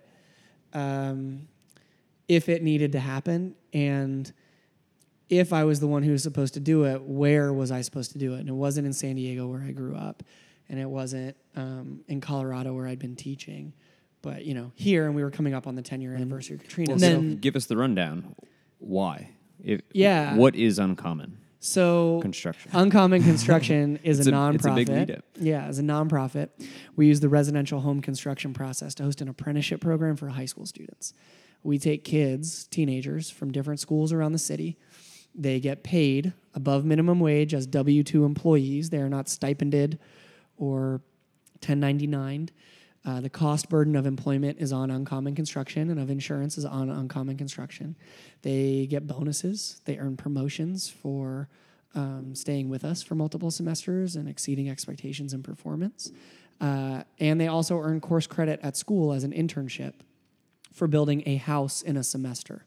Um, 0.72 1.48
if 2.26 2.48
it 2.48 2.62
needed 2.62 2.92
to 2.92 3.00
happen 3.00 3.54
and 3.72 4.32
if 5.28 5.52
I 5.52 5.64
was 5.64 5.80
the 5.80 5.86
one 5.86 6.02
who 6.02 6.12
was 6.12 6.22
supposed 6.22 6.54
to 6.54 6.60
do 6.60 6.84
it, 6.84 7.02
where 7.02 7.52
was 7.52 7.70
I 7.70 7.80
supposed 7.80 8.12
to 8.12 8.18
do 8.18 8.34
it? 8.34 8.40
And 8.40 8.48
it 8.48 8.54
wasn't 8.54 8.86
in 8.86 8.92
San 8.92 9.16
Diego 9.16 9.46
where 9.46 9.62
I 9.62 9.72
grew 9.72 9.96
up, 9.96 10.22
and 10.68 10.78
it 10.78 10.88
wasn't 10.88 11.36
um, 11.56 12.00
in 12.08 12.20
Colorado 12.20 12.74
where 12.74 12.86
I'd 12.86 12.98
been 12.98 13.16
teaching, 13.16 13.72
but 14.24 14.44
you 14.44 14.54
know 14.54 14.72
here, 14.74 15.04
and 15.06 15.14
we 15.14 15.22
were 15.22 15.30
coming 15.30 15.54
up 15.54 15.66
on 15.66 15.76
the 15.76 15.82
10 15.82 16.00
year 16.00 16.10
mm-hmm. 16.10 16.22
anniversary 16.22 16.56
of 16.56 16.62
Katrina. 16.62 16.92
Well, 16.92 16.98
so, 16.98 17.20
so 17.20 17.20
give 17.36 17.54
us 17.54 17.66
the 17.66 17.76
rundown. 17.76 18.34
Why? 18.78 19.30
If, 19.62 19.82
Yeah. 19.92 20.34
What 20.34 20.56
is 20.56 20.78
uncommon 20.78 21.38
so 21.60 22.18
construction? 22.20 22.70
Uncommon 22.74 23.22
Construction 23.30 23.98
is 24.02 24.26
a, 24.26 24.30
a- 24.30 24.32
nonprofit. 24.32 24.54
it's 24.54 24.66
a 24.66 24.74
big 24.74 24.88
meetup. 24.88 25.22
Yeah, 25.36 25.64
as 25.64 25.78
a 25.78 25.82
nonprofit, 25.82 26.48
we 26.96 27.06
use 27.06 27.20
the 27.20 27.28
residential 27.28 27.80
home 27.80 28.02
construction 28.02 28.52
process 28.52 28.94
to 28.96 29.04
host 29.04 29.20
an 29.20 29.28
apprenticeship 29.28 29.80
program 29.80 30.16
for 30.16 30.28
high 30.28 30.44
school 30.44 30.66
students. 30.66 31.14
We 31.62 31.78
take 31.78 32.04
kids, 32.04 32.66
teenagers 32.66 33.30
from 33.30 33.50
different 33.50 33.80
schools 33.80 34.12
around 34.12 34.32
the 34.32 34.38
city. 34.38 34.76
They 35.34 35.58
get 35.58 35.82
paid 35.82 36.34
above 36.54 36.84
minimum 36.84 37.18
wage 37.18 37.54
as 37.54 37.66
W 37.66 38.02
2 38.02 38.24
employees. 38.24 38.90
They 38.90 38.98
are 38.98 39.08
not 39.08 39.28
stipended 39.28 39.98
or 40.58 41.00
1099. 41.60 42.50
Uh, 43.04 43.20
the 43.20 43.28
cost 43.28 43.68
burden 43.68 43.96
of 43.96 44.06
employment 44.06 44.58
is 44.58 44.72
on 44.72 44.90
Uncommon 44.90 45.34
Construction 45.34 45.90
and 45.90 46.00
of 46.00 46.08
insurance 46.10 46.56
is 46.56 46.64
on 46.64 46.88
Uncommon 46.88 47.36
Construction. 47.36 47.96
They 48.42 48.86
get 48.86 49.06
bonuses, 49.06 49.80
they 49.84 49.98
earn 49.98 50.16
promotions 50.16 50.88
for 50.88 51.48
um, 51.94 52.34
staying 52.34 52.70
with 52.70 52.84
us 52.84 53.02
for 53.02 53.14
multiple 53.14 53.50
semesters 53.50 54.16
and 54.16 54.28
exceeding 54.28 54.68
expectations 54.70 55.32
and 55.32 55.44
performance. 55.44 56.12
Uh, 56.60 57.02
and 57.20 57.40
they 57.40 57.46
also 57.46 57.78
earn 57.78 58.00
course 58.00 58.26
credit 58.26 58.58
at 58.62 58.76
school 58.76 59.12
as 59.12 59.22
an 59.22 59.32
internship 59.32 59.94
for 60.72 60.88
building 60.88 61.22
a 61.26 61.36
house 61.36 61.82
in 61.82 61.96
a 61.96 62.02
semester. 62.02 62.64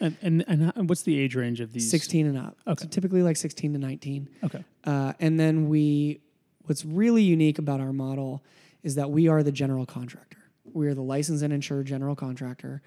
And, 0.00 0.16
and 0.20 0.44
and 0.46 0.62
how- 0.64 0.82
what's 0.82 1.02
the 1.02 1.18
age 1.18 1.34
range 1.36 1.60
of 1.60 1.72
these? 1.72 1.90
16 1.90 2.26
and 2.26 2.36
up. 2.36 2.58
Okay. 2.66 2.82
So 2.82 2.88
typically 2.88 3.22
like 3.22 3.36
16 3.36 3.72
to 3.72 3.78
19. 3.78 4.28
Okay. 4.44 4.64
Uh, 4.84 5.12
and 5.20 5.40
then 5.40 5.68
we, 5.68 6.20
what's 6.64 6.84
really 6.84 7.22
unique 7.22 7.58
about 7.58 7.80
our 7.80 7.92
model 7.92 8.42
is 8.86 8.94
that 8.94 9.10
we 9.10 9.26
are 9.26 9.42
the 9.42 9.50
general 9.50 9.84
contractor. 9.84 10.38
We 10.72 10.86
are 10.86 10.94
the 10.94 11.02
licensed 11.02 11.42
and 11.42 11.52
insured 11.52 11.86
general 11.86 12.14
contractor. 12.14 12.82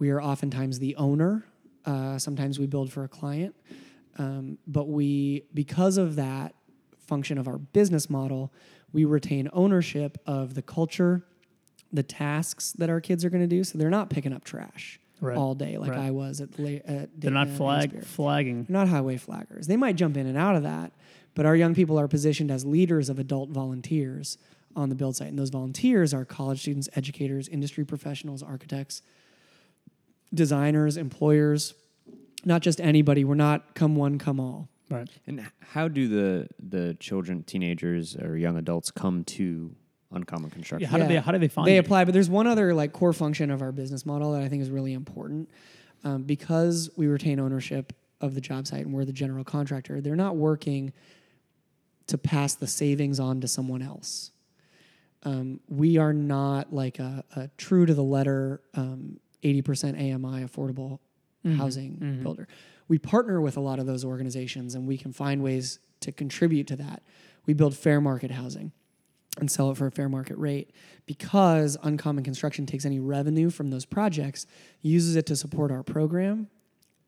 We 0.00 0.10
are 0.10 0.20
oftentimes 0.20 0.80
the 0.80 0.96
owner. 0.96 1.44
Uh, 1.86 2.18
sometimes 2.18 2.58
we 2.58 2.66
build 2.66 2.90
for 2.92 3.04
a 3.04 3.08
client. 3.08 3.54
Um, 4.18 4.58
but 4.66 4.88
we, 4.88 5.44
because 5.54 5.96
of 5.96 6.16
that 6.16 6.56
function 7.06 7.38
of 7.38 7.46
our 7.46 7.56
business 7.56 8.10
model, 8.10 8.52
we 8.92 9.04
retain 9.04 9.48
ownership 9.52 10.18
of 10.26 10.54
the 10.54 10.62
culture, 10.62 11.22
the 11.92 12.02
tasks 12.02 12.72
that 12.72 12.90
our 12.90 13.00
kids 13.00 13.24
are 13.24 13.30
going 13.30 13.40
to 13.42 13.46
do. 13.46 13.62
So 13.62 13.78
they're 13.78 13.90
not 13.90 14.10
picking 14.10 14.32
up 14.32 14.42
trash 14.42 14.98
Right. 15.20 15.36
all 15.36 15.54
day 15.54 15.78
like 15.78 15.90
Right. 15.92 16.00
I 16.00 16.10
was 16.10 16.40
at, 16.40 16.58
la- 16.58 16.80
at 16.84 17.10
They're 17.20 17.30
not 17.30 17.48
flag 17.48 18.04
flagging. 18.04 18.64
They're 18.64 18.76
not 18.76 18.88
highway 18.88 19.18
flaggers. 19.18 19.66
They 19.66 19.76
might 19.76 19.94
jump 19.94 20.16
in 20.16 20.26
and 20.26 20.36
out 20.36 20.56
of 20.56 20.64
that, 20.64 20.90
but 21.36 21.46
our 21.46 21.54
young 21.54 21.74
people 21.76 21.98
are 21.98 22.08
positioned 22.08 22.50
as 22.50 22.64
leaders 22.64 23.08
of 23.08 23.18
adult 23.20 23.50
volunteers 23.50 24.36
on 24.76 24.88
the 24.88 24.94
build 24.94 25.16
site. 25.16 25.28
And 25.28 25.38
those 25.38 25.50
volunteers 25.50 26.14
are 26.14 26.24
college 26.24 26.60
students, 26.60 26.88
educators, 26.94 27.48
industry 27.48 27.84
professionals, 27.84 28.42
architects, 28.42 29.02
designers, 30.32 30.96
employers, 30.96 31.74
not 32.44 32.62
just 32.62 32.80
anybody. 32.80 33.24
We're 33.24 33.34
not 33.34 33.74
come 33.74 33.96
one, 33.96 34.18
come 34.18 34.40
all. 34.40 34.68
Right. 34.90 35.08
And 35.26 35.50
how 35.60 35.88
do 35.88 36.08
the 36.08 36.48
the 36.58 36.94
children, 36.94 37.42
teenagers, 37.42 38.16
or 38.16 38.36
young 38.36 38.56
adults 38.56 38.90
come 38.90 39.24
to 39.24 39.74
uncommon 40.12 40.50
construction? 40.50 40.82
Yeah. 40.82 40.90
How 40.90 40.98
do 40.98 41.08
they 41.08 41.20
How 41.20 41.32
do 41.32 41.38
they 41.38 41.48
find 41.48 41.66
They 41.66 41.74
you? 41.74 41.80
apply, 41.80 42.04
but 42.04 42.14
there's 42.14 42.30
one 42.30 42.46
other 42.46 42.72
like 42.74 42.92
core 42.92 43.12
function 43.12 43.50
of 43.50 43.60
our 43.60 43.72
business 43.72 44.06
model 44.06 44.32
that 44.32 44.42
I 44.42 44.48
think 44.48 44.62
is 44.62 44.70
really 44.70 44.94
important. 44.94 45.50
Um, 46.04 46.22
because 46.22 46.88
we 46.96 47.08
retain 47.08 47.40
ownership 47.40 47.92
of 48.20 48.34
the 48.36 48.40
job 48.40 48.68
site 48.68 48.86
and 48.86 48.94
we're 48.94 49.04
the 49.04 49.12
general 49.12 49.42
contractor, 49.42 50.00
they're 50.00 50.14
not 50.16 50.36
working 50.36 50.92
to 52.06 52.16
pass 52.16 52.54
the 52.54 52.68
savings 52.68 53.18
on 53.20 53.40
to 53.40 53.48
someone 53.48 53.82
else. 53.82 54.30
Um, 55.24 55.60
we 55.68 55.98
are 55.98 56.12
not 56.12 56.72
like 56.72 56.98
a, 56.98 57.24
a 57.34 57.48
true 57.56 57.86
to 57.86 57.94
the 57.94 58.02
letter 58.02 58.62
um, 58.74 59.18
80% 59.42 59.94
AMI 59.94 60.44
affordable 60.44 61.00
housing 61.56 62.20
builder. 62.22 62.46
We 62.88 62.98
partner 62.98 63.40
with 63.40 63.56
a 63.56 63.60
lot 63.60 63.78
of 63.78 63.86
those 63.86 64.04
organizations 64.04 64.74
and 64.74 64.86
we 64.86 64.98
can 64.98 65.12
find 65.12 65.42
ways 65.42 65.78
to 66.00 66.12
contribute 66.12 66.66
to 66.68 66.76
that. 66.76 67.02
We 67.46 67.54
build 67.54 67.76
fair 67.76 68.00
market 68.00 68.30
housing 68.30 68.72
and 69.38 69.50
sell 69.50 69.70
it 69.70 69.76
for 69.76 69.86
a 69.86 69.90
fair 69.90 70.08
market 70.08 70.36
rate 70.36 70.72
because 71.06 71.76
Uncommon 71.82 72.24
Construction 72.24 72.66
takes 72.66 72.84
any 72.84 72.98
revenue 72.98 73.50
from 73.50 73.70
those 73.70 73.84
projects, 73.84 74.46
uses 74.82 75.16
it 75.16 75.26
to 75.26 75.36
support 75.36 75.70
our 75.70 75.82
program, 75.82 76.48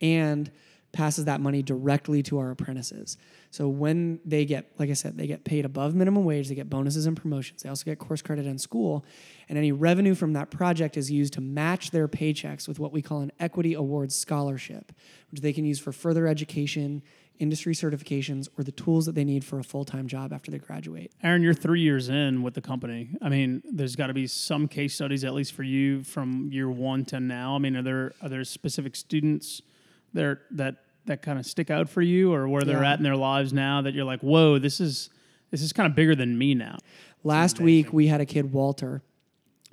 and 0.00 0.50
passes 0.92 1.26
that 1.26 1.40
money 1.40 1.62
directly 1.62 2.23
to 2.25 2.38
our 2.38 2.50
apprentices. 2.50 3.16
So 3.50 3.68
when 3.68 4.20
they 4.25 4.44
get, 4.44 4.73
like 4.78 4.90
I 4.90 4.94
said, 4.94 5.16
they 5.16 5.26
get 5.26 5.44
paid 5.44 5.64
above 5.64 5.94
minimum 5.94 6.25
wage, 6.25 6.49
they 6.49 6.54
get 6.54 6.68
bonuses 6.68 7.06
and 7.06 7.16
promotions. 7.16 7.62
They 7.62 7.68
also 7.68 7.85
get 7.85 7.99
course 7.99 8.23
credit 8.23 8.47
in 8.47 8.59
school, 8.59 9.04
and 9.49 9.56
any 9.56 9.73
revenue 9.73 10.14
from 10.14 10.32
that 10.32 10.50
project 10.50 10.97
is 10.97 11.11
used 11.11 11.32
to 11.35 11.40
match 11.40 11.90
their 11.90 12.09
paychecks 12.09 12.66
with 12.66 12.78
what 12.78 12.92
we 12.92 13.02
call 13.02 13.20
an 13.20 13.32
equity 13.38 13.75
awards 13.75 14.14
scholarship, 14.14 14.92
which 15.30 15.40
they 15.40 15.52
can 15.52 15.64
use 15.64 15.78
for 15.78 15.92
further 15.92 16.26
education, 16.26 17.02
industry 17.38 17.73
certifications, 17.73 18.49
or 18.59 18.64
the 18.64 18.73
tools 18.73 19.06
that 19.06 19.14
they 19.14 19.25
need 19.25 19.44
for 19.44 19.59
a 19.59 19.64
full-time 19.64 20.06
job 20.06 20.32
after 20.32 20.50
they 20.50 20.59
graduate. 20.59 21.12
Aaron, 21.23 21.42
you're 21.42 21.54
three 21.54 21.80
years 21.80 22.09
in 22.09 22.42
with 22.42 22.54
the 22.54 22.61
company. 22.61 23.11
I 23.23 23.28
mean, 23.28 23.62
there's 23.64 23.97
got 23.97 24.09
to 24.09 24.14
be 24.14 24.26
some 24.26 24.68
case 24.68 24.94
studies, 24.94 25.25
at 25.25 25.35
least 25.35 25.52
for 25.52 25.62
you, 25.62 26.02
from 26.02 26.50
year 26.52 26.68
one 26.68 27.04
to 27.06 27.20
now. 27.20 27.54
I 27.54 27.59
mean, 27.59 27.76
are 27.76 27.82
there 27.82 28.12
are 28.20 28.28
there 28.28 28.44
specific 28.44 28.94
students 28.94 29.62
there 30.12 30.40
that 30.52 30.76
that 31.06 31.22
kind 31.22 31.38
of 31.38 31.46
stick 31.46 31.70
out 31.70 31.88
for 31.88 32.02
you, 32.02 32.32
or 32.32 32.48
where 32.48 32.62
they're 32.62 32.82
Yeah. 32.82 32.92
at 32.92 32.98
in 32.98 33.02
their 33.04 33.16
lives 33.16 33.52
now 33.52 33.80
that 33.82 33.94
you're 33.94 34.04
like, 34.04 34.20
whoa, 34.20 34.58
this 34.58 34.80
is 34.80 35.10
this 35.50 35.62
is 35.62 35.72
kind 35.72 35.88
of 35.88 35.96
bigger 35.96 36.14
than 36.14 36.36
me 36.38 36.54
now. 36.54 36.78
Last 37.24 37.58
week 37.60 37.92
we 37.92 38.06
had 38.06 38.20
a 38.20 38.26
kid 38.26 38.52
Walter, 38.52 39.02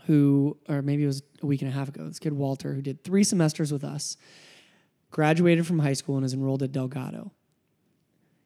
who, 0.06 0.58
or 0.68 0.82
maybe 0.82 1.04
it 1.04 1.08
was 1.08 1.22
a 1.42 1.46
week 1.46 1.62
and 1.62 1.70
a 1.70 1.74
half 1.74 1.90
ago. 1.90 2.06
This 2.08 2.20
kid 2.20 2.34
Walter, 2.34 2.74
who 2.74 2.82
did 2.82 3.04
three 3.04 3.24
semesters 3.24 3.72
with 3.72 3.84
us, 3.84 4.18
graduated 5.12 5.68
from 5.68 5.80
high 5.80 5.94
school 5.94 6.16
and 6.18 6.26
is 6.26 6.34
enrolled 6.34 6.64
at 6.64 6.72
Delgado. 6.72 7.32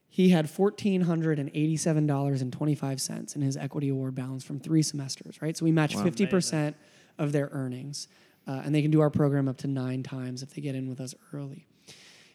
He 0.10 0.30
had 0.30 0.50
fourteen 0.50 1.02
hundred 1.02 1.40
and 1.40 1.50
eighty-seven 1.54 2.06
dollars 2.06 2.42
and 2.42 2.52
twenty-five 2.52 3.00
cents 3.00 3.36
in 3.36 3.42
his 3.42 3.56
equity 3.56 3.90
award 3.90 4.14
balance 4.16 4.44
from 4.44 4.60
three 4.60 4.82
semesters. 4.82 5.42
Right, 5.42 5.56
so 5.56 5.64
we 5.66 5.72
match 5.72 5.96
fifty 5.96 6.26
percent 6.26 6.76
of 7.18 7.32
their 7.32 7.48
earnings, 7.54 8.08
uh, 8.46 8.62
and 8.66 8.76
they 8.76 8.82
can 8.82 8.92
do 8.92 9.00
our 9.00 9.10
program 9.10 9.48
up 9.48 9.58
to 9.60 9.68
nine 9.68 10.04
times 10.04 10.44
if 10.44 10.54
they 10.54 10.62
get 10.62 10.76
in 10.76 10.90
with 10.90 11.00
us 11.00 11.16
early. 11.34 11.66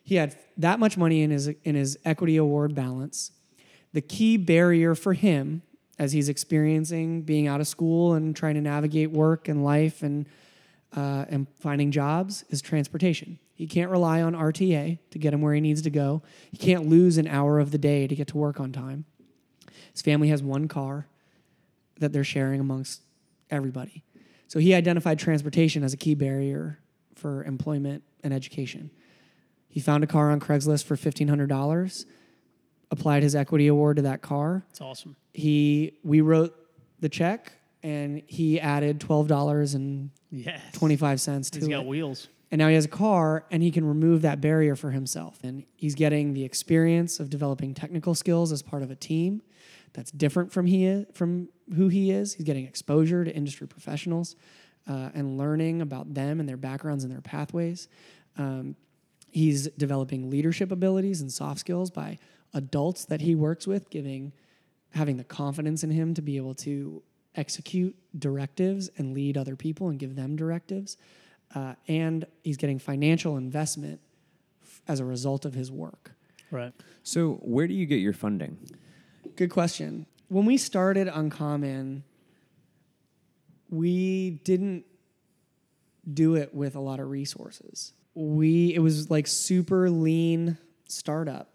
He 0.07 0.15
had 0.15 0.37
that 0.57 0.79
much 0.79 0.97
money 0.97 1.23
in 1.23 1.33
his 1.33 1.49
in 1.49 1.75
his 1.75 1.99
equity 2.05 2.37
award 2.37 2.77
balance. 2.77 3.33
The 3.93 4.01
key 4.01 4.37
barrier 4.37 4.95
for 4.95 5.15
him 5.15 5.63
as 5.99 6.13
he's 6.13 6.29
experiencing 6.29 7.23
being 7.23 7.49
out 7.49 7.61
of 7.61 7.67
school 7.67 8.15
and 8.15 8.35
trying 8.37 8.55
to 8.55 8.61
navigate 8.61 9.11
work 9.11 9.49
and 9.49 9.65
life 9.65 10.05
and 10.05 10.27
uh, 10.95 11.25
and 11.29 11.49
finding 11.59 11.91
jobs 11.91 12.45
is 12.51 12.63
transportation. 12.63 13.41
He 13.57 13.67
can't 13.67 13.91
rely 13.91 14.23
on 14.23 14.35
RTA 14.35 15.01
to 15.11 15.19
get 15.19 15.35
him 15.35 15.43
where 15.43 15.55
he 15.55 15.61
needs 15.61 15.83
to 15.83 15.91
go. 15.91 16.23
He 16.53 16.57
can't 16.57 16.89
lose 16.89 17.19
an 17.19 17.27
hour 17.27 17.59
of 17.59 17.73
the 17.73 17.79
day 17.79 18.07
to 18.07 18.15
get 18.15 18.29
to 18.29 18.37
work 18.37 18.61
on 18.61 18.71
time. 18.71 19.07
His 19.91 20.03
family 20.03 20.29
has 20.29 20.41
one 20.41 20.69
car 20.69 21.09
that 21.99 22.13
they're 22.13 22.23
sharing 22.23 22.61
amongst 22.61 23.03
everybody. 23.51 24.05
So 24.47 24.61
he 24.61 24.73
identified 24.73 25.19
transportation 25.19 25.83
as 25.83 25.93
a 25.93 25.97
key 25.97 26.15
barrier 26.15 26.79
for 27.17 27.43
employment 27.43 28.05
and 28.23 28.33
education. 28.33 28.91
He 29.77 29.83
found 29.83 30.03
a 30.03 30.07
car 30.07 30.31
on 30.31 30.41
Craigslist 30.41 30.85
for 30.85 30.97
$1,500, 30.97 32.07
applied 32.91 33.23
his 33.23 33.35
equity 33.37 33.67
award 33.67 33.97
to 33.97 34.03
that 34.05 34.23
car. 34.23 34.65
It's 34.71 34.81
awesome. 34.81 35.17
He 35.35 35.99
we 36.03 36.23
wrote 36.23 36.55
the 37.01 37.11
check 37.11 37.53
and 37.83 38.23
he 38.27 38.59
added 38.59 39.01
$12.25 39.01 40.11
Yes. 40.31 41.51
to 41.51 41.59
He's 41.59 41.67
it. 41.67 41.71
got 41.71 41.85
wheels. 41.85 42.29
And 42.51 42.59
now 42.59 42.69
he 42.69 42.75
has 42.75 42.87
a 42.87 42.89
car 42.89 43.45
and 43.51 43.63
he 43.63 43.71
can 43.71 43.85
remove 43.85 44.23
that 44.23 44.41
barrier 44.41 44.77
for 44.77 44.93
himself. 44.93 45.39
And 45.45 45.65
he's 45.75 45.95
getting 45.95 46.33
the 46.33 46.45
experience 46.45 47.21
of 47.21 47.29
developing 47.29 47.75
technical 47.75 48.15
skills 48.15 48.53
as 48.53 48.63
part 48.63 48.83
of 48.83 48.91
a 48.91 48.97
team 48.97 49.43
that's 49.93 50.11
different 50.11 50.53
from 50.53 50.65
he 50.65 50.87
is, 50.87 51.05
from 51.13 51.51
who 51.75 51.89
he 51.89 52.11
is. 52.13 52.33
He's 52.33 52.47
getting 52.47 52.65
exposure 52.65 53.27
to 53.27 53.31
industry 53.31 53.67
professionals 53.69 54.37
uh, 54.89 55.11
and 55.13 55.37
learning 55.37 55.83
about 55.83 56.15
them 56.15 56.41
and 56.41 56.49
their 56.49 56.57
backgrounds 56.57 57.05
and 57.05 57.13
their 57.13 57.21
pathways. 57.21 57.89
Um, 58.39 58.75
he's 59.37 59.69
developing 59.77 60.31
leadership 60.31 60.73
abilities 60.73 61.21
and 61.21 61.31
soft 61.31 61.61
skills 61.61 61.91
by 61.91 62.19
adults 62.55 63.05
that 63.05 63.21
he 63.21 63.35
works 63.35 63.67
with, 63.67 63.91
giving 63.91 64.33
having 64.95 65.19
the 65.19 65.25
confidence 65.25 65.85
in 65.85 65.91
him 65.91 66.15
to 66.15 66.23
be 66.23 66.39
able 66.39 66.55
to 66.55 67.03
execute 67.35 67.95
directives 68.19 68.89
and 68.97 69.13
lead 69.13 69.37
other 69.37 69.55
people 69.55 69.91
and 69.91 69.99
give 69.99 70.17
them 70.17 70.37
directives. 70.37 70.97
Uh, 71.55 71.75
and 71.87 72.27
he's 72.45 72.57
getting 72.57 72.79
financial 72.79 73.37
investment 73.37 74.01
f- 74.63 74.81
as 74.89 75.01
a 75.01 75.05
result 75.05 75.45
of 75.45 75.53
his 75.53 75.71
work. 75.71 76.13
Right. 76.51 76.73
So, 77.03 77.35
where 77.43 77.67
do 77.67 77.75
you 77.75 77.85
get 77.85 77.97
your 77.97 78.15
funding? 78.15 78.57
Good 79.37 79.51
question. 79.51 80.07
When 80.29 80.47
we 80.47 80.57
started 80.57 81.09
Uncommon, 81.09 82.05
we 83.69 84.31
didn't 84.45 84.87
do 86.11 86.37
it 86.37 86.55
with 86.55 86.75
a 86.75 86.81
lot 86.81 87.01
of 87.01 87.11
resources. 87.11 87.93
We 88.17 88.75
it 88.75 88.81
was 88.81 89.11
like 89.11 89.27
super 89.27 89.89
lean 89.91 90.59
startup. 90.89 91.51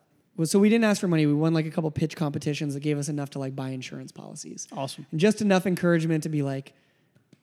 So 0.45 0.59
we 0.59 0.69
didn't 0.69 0.85
ask 0.85 1.01
for 1.01 1.07
money. 1.07 1.25
We 1.25 1.33
won 1.33 1.53
like 1.53 1.65
a 1.65 1.71
couple 1.71 1.91
pitch 1.91 2.15
competitions 2.15 2.73
that 2.73 2.79
gave 2.79 2.97
us 2.97 3.09
enough 3.09 3.31
to 3.31 3.39
like 3.39 3.55
buy 3.55 3.69
insurance 3.69 4.11
policies. 4.11 4.67
Awesome. 4.71 5.05
And 5.11 5.19
just 5.19 5.41
enough 5.41 5.65
encouragement 5.65 6.23
to 6.23 6.29
be 6.29 6.41
like, 6.41 6.73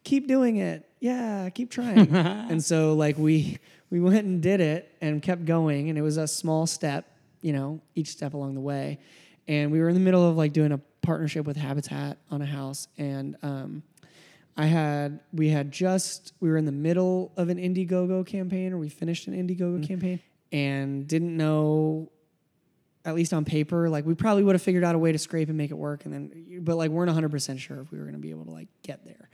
keep 0.05 0.27
doing 0.27 0.57
it. 0.57 0.89
Yeah, 1.01 1.49
keep 1.51 1.71
trying. 1.71 2.15
and 2.17 2.65
so 2.65 2.95
like 2.95 3.19
we 3.19 3.59
we 3.91 4.01
went 4.01 4.27
and 4.27 4.43
did 4.43 4.61
it 4.61 4.91
and 5.01 5.23
kept 5.23 5.45
going 5.45 5.89
and 5.91 5.99
it 5.99 6.03
was 6.03 6.17
a 6.17 6.27
small 6.27 6.67
step, 6.67 7.07
you 7.41 7.53
know, 7.53 7.81
each 7.95 8.09
step 8.09 8.35
along 8.35 8.55
the 8.55 8.61
way. 8.61 8.99
And 9.47 9.71
we 9.71 9.81
were 9.81 9.89
in 9.89 9.95
the 9.95 10.01
middle 10.01 10.29
of 10.29 10.37
like 10.37 10.53
doing 10.53 10.73
a 10.73 10.79
partnership 11.03 11.47
with 11.47 11.57
Habitat 11.57 12.19
on 12.31 12.43
a 12.43 12.47
house 12.47 12.89
and 12.99 13.37
um 13.43 13.83
I 14.59 14.67
had 14.67 15.21
we 15.33 15.49
had 15.49 15.71
just 15.71 16.33
we 16.41 16.51
were 16.51 16.57
in 16.57 16.65
the 16.65 16.73
middle 16.73 17.33
of 17.37 17.49
an 17.49 17.59
Indiegogo 17.59 18.27
campaign 18.27 18.73
or 18.73 18.79
we 18.79 18.89
finished 18.89 19.29
an 19.29 19.35
Indiegogo 19.35 19.77
mm-hmm. 19.77 19.83
campaign 19.85 20.21
and 20.51 21.07
didn't 21.07 21.37
know 21.37 22.11
at 23.05 23.15
least 23.15 23.33
on 23.33 23.45
paper 23.45 23.89
like 23.89 24.05
we 24.05 24.15
probably 24.15 24.43
would 24.43 24.57
have 24.57 24.63
figured 24.63 24.83
out 24.83 24.97
a 24.97 24.99
way 24.99 25.13
to 25.13 25.19
scrape 25.19 25.49
and 25.49 25.57
make 25.57 25.71
it 25.71 25.79
work 25.79 26.05
and 26.05 26.13
then 26.13 26.61
but 26.63 26.77
like 26.77 26.91
weren't 26.91 27.11
100% 27.11 27.59
sure 27.61 27.81
if 27.81 27.93
we 27.93 27.99
were 27.99 28.05
going 28.05 28.15
to 28.15 28.21
be 28.21 28.31
able 28.31 28.45
to 28.45 28.51
like 28.51 28.67
get 28.83 29.05
there 29.05 29.31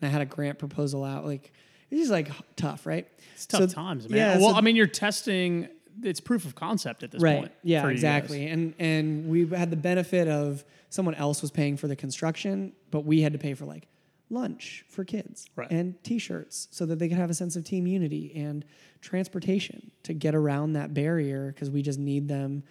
and 0.00 0.08
I 0.08 0.12
had 0.12 0.22
a 0.22 0.26
grant 0.26 0.60
proposal 0.60 1.02
out 1.02 1.26
like 1.26 1.52
it's 1.90 2.00
just 2.02 2.12
like 2.12 2.30
tough 2.54 2.86
right 2.86 3.08
It's 3.34 3.46
tough 3.46 3.72
times, 3.72 4.08
man. 4.08 4.16
yeah, 4.16 4.38
well, 4.38 4.50
so- 4.50 4.56
I 4.56 4.60
mean, 4.60 4.76
you're 4.76 4.86
testing. 4.86 5.68
It's 6.02 6.20
proof 6.20 6.44
of 6.44 6.54
concept 6.54 7.02
at 7.02 7.10
this 7.10 7.20
right 7.20 7.40
point. 7.40 7.52
yeah 7.64 7.82
for 7.82 7.88
you 7.88 7.94
guys. 7.94 8.04
exactly 8.04 8.46
and 8.46 8.74
and 8.78 9.28
we 9.28 9.48
had 9.48 9.70
the 9.70 9.76
benefit 9.76 10.28
of 10.28 10.64
someone 10.90 11.16
else 11.16 11.42
was 11.42 11.50
paying 11.50 11.76
for 11.76 11.88
the 11.88 11.96
construction 11.96 12.72
but 12.92 13.04
we 13.04 13.22
had 13.22 13.32
to 13.32 13.38
pay 13.40 13.54
for 13.54 13.64
like 13.64 13.88
lunch 14.30 14.84
for 14.88 15.04
kids 15.04 15.46
Right. 15.56 15.70
and 15.70 16.02
t-shirts 16.04 16.68
so 16.70 16.84
that 16.86 16.98
they 16.98 17.08
could 17.08 17.16
have 17.16 17.30
a 17.30 17.34
sense 17.34 17.56
of 17.56 17.64
team 17.64 17.86
unity 17.86 18.32
and 18.34 18.64
transportation 19.00 19.90
to 20.02 20.12
get 20.12 20.34
around 20.34 20.74
that 20.74 20.92
barrier 20.92 21.52
because 21.52 21.70
we 21.70 21.82
just 21.82 21.98
need 21.98 22.28
them 22.28 22.62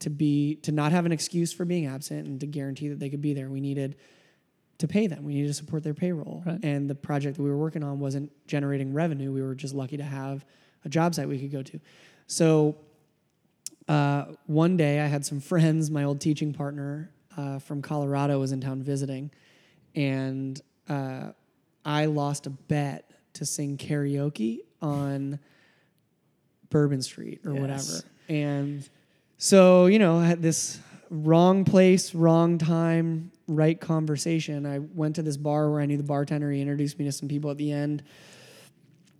to 0.00 0.10
be 0.10 0.56
to 0.56 0.72
not 0.72 0.92
have 0.92 1.06
an 1.06 1.12
excuse 1.12 1.52
for 1.52 1.64
being 1.64 1.86
absent 1.86 2.26
and 2.26 2.38
to 2.40 2.46
guarantee 2.46 2.88
that 2.88 2.98
they 2.98 3.08
could 3.08 3.22
be 3.22 3.32
there. 3.32 3.48
We 3.48 3.60
needed 3.60 3.96
to 4.78 4.86
pay 4.86 5.06
them. 5.06 5.24
We 5.24 5.32
needed 5.32 5.48
to 5.48 5.54
support 5.54 5.82
their 5.82 5.94
payroll. 5.94 6.42
Right. 6.44 6.60
and 6.62 6.88
the 6.90 6.94
project 6.94 7.38
that 7.38 7.42
we 7.42 7.48
were 7.48 7.56
working 7.56 7.82
on 7.82 7.98
wasn't 7.98 8.30
generating 8.46 8.92
revenue. 8.92 9.32
We 9.32 9.40
were 9.40 9.54
just 9.54 9.74
lucky 9.74 9.96
to 9.96 10.04
have 10.04 10.44
a 10.84 10.90
job 10.90 11.14
site 11.14 11.28
we 11.28 11.38
could 11.38 11.50
go 11.50 11.62
to. 11.62 11.80
So 12.26 12.76
uh, 13.88 14.26
one 14.46 14.76
day 14.76 15.00
I 15.00 15.06
had 15.06 15.24
some 15.24 15.40
friends, 15.40 15.90
my 15.90 16.04
old 16.04 16.20
teaching 16.20 16.52
partner 16.52 17.10
uh, 17.36 17.58
from 17.58 17.80
Colorado 17.82 18.38
was 18.38 18.52
in 18.52 18.60
town 18.60 18.82
visiting, 18.82 19.30
and 19.94 20.60
uh, 20.88 21.32
I 21.84 22.06
lost 22.06 22.46
a 22.46 22.50
bet 22.50 23.10
to 23.34 23.44
sing 23.46 23.76
karaoke 23.76 24.60
on 24.80 25.38
Bourbon 26.70 27.02
Street 27.02 27.40
or 27.44 27.52
Yes. 27.52 27.60
whatever. 27.60 28.04
And 28.28 28.88
so, 29.38 29.86
you 29.86 29.98
know, 29.98 30.18
I 30.18 30.26
had 30.26 30.42
this 30.42 30.80
wrong 31.10 31.64
place, 31.64 32.14
wrong 32.14 32.58
time, 32.58 33.30
right 33.46 33.80
conversation. 33.80 34.66
I 34.66 34.80
went 34.80 35.16
to 35.16 35.22
this 35.22 35.36
bar 35.36 35.70
where 35.70 35.80
I 35.80 35.86
knew 35.86 35.96
the 35.96 36.02
bartender. 36.02 36.50
He 36.50 36.60
introduced 36.60 36.98
me 36.98 37.04
to 37.04 37.12
some 37.12 37.28
people 37.28 37.50
at 37.50 37.56
the 37.58 37.70
end 37.70 38.02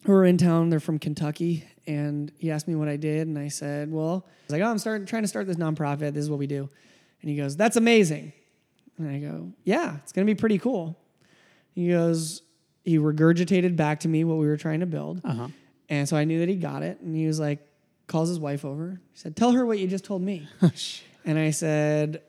who 0.05 0.13
were 0.13 0.25
in 0.25 0.37
town. 0.39 0.71
They're 0.71 0.81
from 0.81 0.99
Kentucky, 0.99 1.65
and 1.87 2.33
he 2.39 2.51
asked 2.51 2.67
me 2.67 2.75
what 2.75 2.89
I 2.89 2.97
did, 2.97 3.29
and 3.29 3.39
I 3.39 3.49
said, 3.49 3.93
"Well, 3.93 4.25
I 4.27 4.33
was 4.47 4.53
like, 4.53 4.63
oh, 4.63 4.71
I'm 4.71 4.79
starting 4.79 5.07
trying 5.07 5.23
to 5.23 5.29
start 5.29 5.47
this 5.47 5.57
nonprofit. 5.57 6.13
This 6.15 6.25
is 6.25 6.31
what 6.31 6.39
we 6.41 6.47
do." 6.49 6.69
And 7.23 7.31
he 7.31 7.37
goes, 7.37 7.57
"That's 7.57 7.77
amazing." 7.77 8.33
And 8.99 9.09
I 9.09 9.19
go, 9.21 9.53
"Yeah, 9.65 9.97
it's 10.03 10.13
gonna 10.13 10.25
be 10.25 10.35
pretty 10.35 10.59
cool." 10.59 10.99
He 11.77 11.91
goes, 11.91 12.43
he 12.85 12.99
regurgitated 12.99 13.77
back 13.77 14.01
to 14.01 14.09
me 14.09 14.25
what 14.25 14.39
we 14.39 14.47
were 14.49 14.57
trying 14.57 14.81
to 14.81 14.87
build, 14.87 15.21
Uh-huh. 15.25 15.47
and 15.89 16.09
so 16.09 16.17
I 16.17 16.25
knew 16.25 16.41
that 16.41 16.49
he 16.49 16.57
got 16.57 16.83
it. 16.83 17.01
And 17.01 17.15
he 17.15 17.27
was 17.29 17.39
like, 17.39 17.61
calls 18.09 18.29
his 18.29 18.41
wife 18.41 18.65
over. 18.65 19.01
He 19.13 19.19
said, 19.19 19.37
"Tell 19.37 19.53
her 19.53 19.65
what 19.65 19.79
you 19.79 19.87
just 19.87 20.05
told 20.05 20.23
me." 20.23 20.49
and 21.25 21.39
I 21.39 21.51
said, 21.51 22.23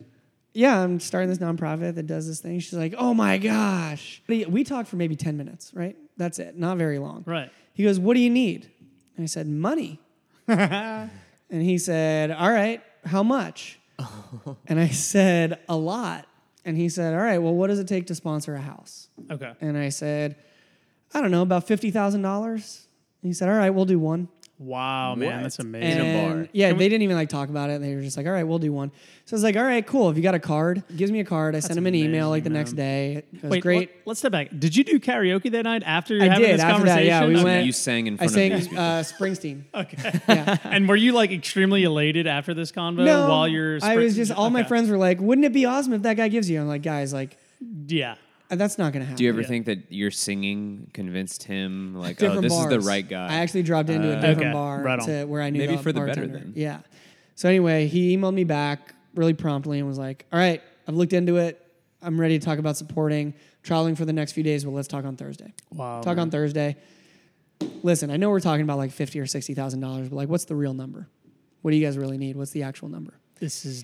"Yeah, 0.54 0.80
I'm 0.84 1.00
starting 1.00 1.30
this 1.30 1.38
nonprofit 1.39 1.96
that 1.96 2.08
does 2.08 2.27
this 2.27 2.39
thing." 2.39 2.60
She's 2.60 2.74
like, 2.74 2.94
"Oh 2.98 3.13
my 3.13 3.38
gosh!" 3.39 4.22
We 4.27 4.63
talked 4.63 4.89
for 4.89 4.96
maybe 4.98 5.16
ten 5.16 5.38
minutes, 5.38 5.72
right? 5.74 5.96
That's 6.18 6.39
it, 6.39 6.58
not 6.58 6.77
very 6.77 6.98
long. 7.00 7.24
Right. 7.27 7.52
He 7.74 7.84
goes, 7.84 8.00
What 8.00 8.15
do 8.15 8.19
you 8.21 8.32
need? 8.32 8.69
And 9.15 9.24
I 9.24 9.28
said, 9.28 9.48
Money. 9.48 10.00
and 10.48 11.12
he 11.50 11.78
said, 11.78 12.32
All 12.32 12.50
right, 12.52 12.82
how 13.06 13.21
much? 13.21 13.80
and 14.67 14.80
I 14.80 14.88
said, 14.89 15.60
A 15.69 15.76
lot. 15.76 16.26
And 16.67 16.75
he 16.75 16.89
said, 16.89 17.13
All 17.13 17.21
right, 17.21 17.38
well, 17.38 17.56
what 17.56 17.67
does 17.67 17.80
it 17.80 17.88
take 17.88 18.08
to 18.08 18.15
sponsor 18.15 18.53
a 18.53 18.60
house? 18.60 19.08
Okay. 19.32 19.53
And 19.62 19.77
I 19.77 19.88
said, 19.88 20.36
I 21.13 21.21
don't 21.21 21.32
know, 21.32 21.41
about 21.41 21.65
$50,000. 21.65 22.86
He 23.21 23.32
said, 23.32 23.47
All 23.47 23.56
right, 23.56 23.69
we'll 23.69 23.86
do 23.86 23.97
one. 23.97 24.27
Wow, 24.60 25.13
man, 25.13 25.43
that's 25.43 25.60
amazing. 25.60 26.02
And 26.02 26.34
bar. 26.46 26.50
yeah, 26.52 26.74
they 26.74 26.89
didn't 26.89 27.04
even 27.04 27.15
like 27.15 27.30
talk 27.30 27.50
about 27.50 27.70
it. 27.70 27.80
They 27.80 27.93
were 27.93 28.02
just 28.02 28.17
like, 28.17 28.26
all 28.26 28.32
right, 28.32 28.43
we'll 28.43 28.58
do 28.58 28.74
one. 28.74 28.91
So 29.26 29.36
I 29.36 29.38
was 29.38 29.43
like, 29.43 29.56
all 29.56 29.63
right, 29.63 29.86
cool. 29.86 30.10
If 30.10 30.17
you 30.17 30.24
got 30.24 30.34
a 30.34 30.39
card, 30.39 30.84
he 30.89 30.96
gives 30.96 31.12
me 31.12 31.20
a 31.20 31.26
card. 31.26 31.56
I 31.56 31.60
send 31.60 31.78
him 31.78 31.86
an 31.86 31.93
email 31.93 32.30
like 32.30 32.43
the 32.43 32.50
amazing, 32.50 32.60
next 32.60 32.72
day. 32.74 33.24
It 33.34 33.43
was 33.43 33.52
Wait, 33.52 33.62
great. 33.62 33.91
Let, 34.06 34.13
us 34.13 34.17
step 34.20 34.32
back. 34.32 34.50
Did 34.58 34.76
you 34.76 34.84
do 34.84 35.00
karaoke 35.00 35.52
that 35.52 35.62
night 35.63 35.84
after 35.86 36.20
I 36.20 36.26
having 36.26 36.41
did, 36.46 36.54
this 36.56 36.62
after 36.62 36.86
that, 36.86 37.06
yeah, 37.06 37.28
we 37.28 37.36
Okay. 37.36 37.43
went- 37.43 37.65
you 37.67 37.72
sang 37.72 38.08
in 38.08 38.15
I 38.15 38.17
front 38.17 38.32
sang 38.32 38.52
of 38.54 38.60
these 38.60 38.67
people. 38.70 38.84
uh, 38.84 39.04
Springsteen. 39.04 39.63
Okay. 39.76 40.20
Yeah. 40.28 40.58
and 40.63 40.89
were 40.89 40.96
you 40.96 41.12
like 41.12 41.32
extremely 41.32 41.84
elated 41.84 42.26
after 42.26 42.56
this 42.56 42.72
convo 42.72 43.06
No, 43.06 43.30
while 43.30 43.48
you're? 43.48 43.78
I 43.84 43.96
was 43.98 44.15
just 44.15 44.32
all 44.32 44.50
my 44.50 44.63
friends 44.63 44.89
were 44.89 44.98
like, 44.98 45.20
"Wouldn't 45.20 45.46
it 45.46 45.54
be 45.54 45.65
awesome 45.65 45.93
if 45.93 46.02
that 46.02 46.17
guy 46.17 46.30
gives 46.30 46.50
you?" 46.50 46.60
I'm 46.60 46.67
like, 46.67 46.82
guys, 46.82 47.13
like 47.13 47.38
Yeah. 47.86 48.15
Uh, 48.49 48.55
that's 48.55 48.77
not 48.77 48.93
gonna 48.93 49.05
happen. 49.05 49.17
Do 49.17 49.23
you 49.23 49.29
ever 49.29 49.41
Yeah. 49.41 49.47
think 49.47 49.65
that 49.65 49.91
your 49.91 50.12
singing 50.12 50.89
convinced 50.93 51.43
him, 51.43 51.95
like, 51.95 52.17
different 52.17 52.38
oh, 52.39 52.41
this 52.41 52.53
bars. 52.53 52.71
is 52.73 52.83
the 52.83 52.88
right 52.89 53.07
guy? 53.07 53.27
I 53.27 53.36
actually 53.39 53.63
dropped 53.63 53.89
into 53.89 54.07
a 54.10 54.17
Uh, 54.17 54.21
different 54.21 54.39
Okay, 54.41 54.53
bar 54.53 54.81
right 54.83 54.99
on. 54.99 55.05
to 55.07 55.25
where 55.25 55.41
I 55.41 55.49
knew 55.49 55.60
Maybe 55.60 55.75
the 55.75 55.81
for 55.83 55.91
the 55.91 55.99
better 56.01 56.13
bartender. 56.21 56.39
then. 56.39 56.53
Yeah. 56.55 56.79
So 57.36 57.49
anyway, 57.49 57.88
he 57.88 58.15
emailed 58.15 58.33
me 58.33 58.43
back 58.43 58.93
really 59.15 59.33
promptly 59.33 59.79
and 59.79 59.88
was 59.88 59.97
like, 59.97 60.25
"All 60.31 60.39
right, 60.39 60.62
I've 60.88 60.95
looked 60.95 61.13
into 61.13 61.38
it. 61.38 61.62
I'm 62.01 62.19
ready 62.19 62.38
to 62.39 62.45
talk 62.45 62.60
about 62.60 62.77
supporting 62.77 63.33
traveling 63.63 63.95
for 63.95 64.05
the 64.05 64.13
next 64.13 64.31
few 64.31 64.43
days. 64.43 64.63
But 64.63 64.71
let's 64.71 64.88
talk 64.88 65.03
on 65.03 65.17
Thursday. 65.17 65.53
Wow. 65.71 66.01
talk 66.01 66.15
man. 66.15 66.19
on 66.27 66.31
Thursday. 66.31 66.77
Listen, 67.83 68.12
I 68.12 68.17
know 68.17 68.29
we're 68.29 68.39
talking 68.39 68.62
about 68.62 68.77
like 68.77 68.91
fifty 68.91 69.19
or 69.19 69.25
sixty 69.25 69.53
thousand 69.53 69.79
dollars, 69.81 70.10
but 70.10 70.15
like, 70.15 70.29
what's 70.29 70.45
the 70.45 70.55
real 70.55 70.73
number? 70.73 71.07
What 71.63 71.71
do 71.71 71.77
you 71.77 71.86
guys 71.86 71.97
really 71.97 72.17
need? 72.17 72.36
What's 72.38 72.51
the 72.51 72.63
actual 72.63 72.88
number? 72.88 73.15
This 73.39 73.65
is 73.65 73.83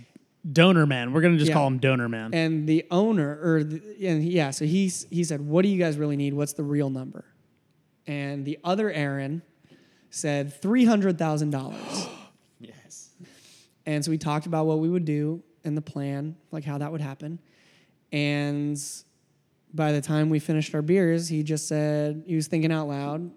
donor 0.49 0.85
man. 0.85 1.13
We're 1.13 1.21
gonna 1.21 1.37
just 1.37 1.49
Yeah. 1.49 1.53
call 1.55 1.67
him 1.67 1.77
donor 1.79 2.09
man. 2.09 2.33
And 2.33 2.67
the 2.67 2.85
owner, 2.91 3.39
or 3.41 3.63
the, 3.63 3.81
and 4.07 4.23
yeah, 4.23 4.51
so 4.51 4.65
he 4.65 4.91
he 5.09 5.23
said, 5.23 5.41
"What 5.41 5.61
do 5.63 5.69
you 5.69 5.79
guys 5.79 5.97
really 5.97 6.17
need? 6.17 6.33
What's 6.33 6.53
the 6.53 6.63
real 6.63 6.89
number?" 6.89 7.25
And 8.07 8.45
the 8.45 8.59
other 8.63 8.91
Aaron 8.91 9.41
said 10.09 10.53
three 10.61 10.85
hundred 10.85 11.17
thousand 11.17 11.51
dollars. 11.51 12.07
yes. 12.59 13.11
And 13.85 14.03
so 14.03 14.11
we 14.11 14.17
talked 14.17 14.45
about 14.45 14.65
what 14.65 14.79
we 14.79 14.89
would 14.89 15.05
do 15.05 15.41
and 15.63 15.75
the 15.77 15.81
plan, 15.81 16.35
like 16.51 16.63
how 16.65 16.77
that 16.77 16.91
would 16.91 17.01
happen. 17.01 17.39
And 18.11 18.77
by 19.73 19.91
the 19.91 20.01
time 20.01 20.29
we 20.29 20.39
finished 20.39 20.75
our 20.75 20.81
beers, 20.81 21.27
he 21.29 21.41
just 21.43 21.67
said 21.67 22.23
he 22.27 22.35
was 22.35 22.47
thinking 22.47 22.71
out 22.71 22.87
loud. 22.87 23.31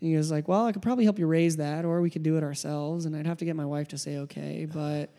He 0.00 0.16
was 0.16 0.30
like, 0.30 0.48
"Well, 0.48 0.64
I 0.66 0.72
could 0.72 0.82
probably 0.82 1.04
help 1.04 1.18
you 1.18 1.26
raise 1.26 1.56
that, 1.58 1.84
or 1.84 2.00
we 2.00 2.08
could 2.10 2.22
do 2.22 2.36
it 2.36 2.42
ourselves." 2.42 3.04
And 3.04 3.14
I'd 3.14 3.26
have 3.26 3.38
to 3.38 3.44
get 3.44 3.54
my 3.56 3.64
wife 3.66 3.88
to 3.88 3.98
say 3.98 4.16
okay, 4.18 4.66
but 4.72 5.10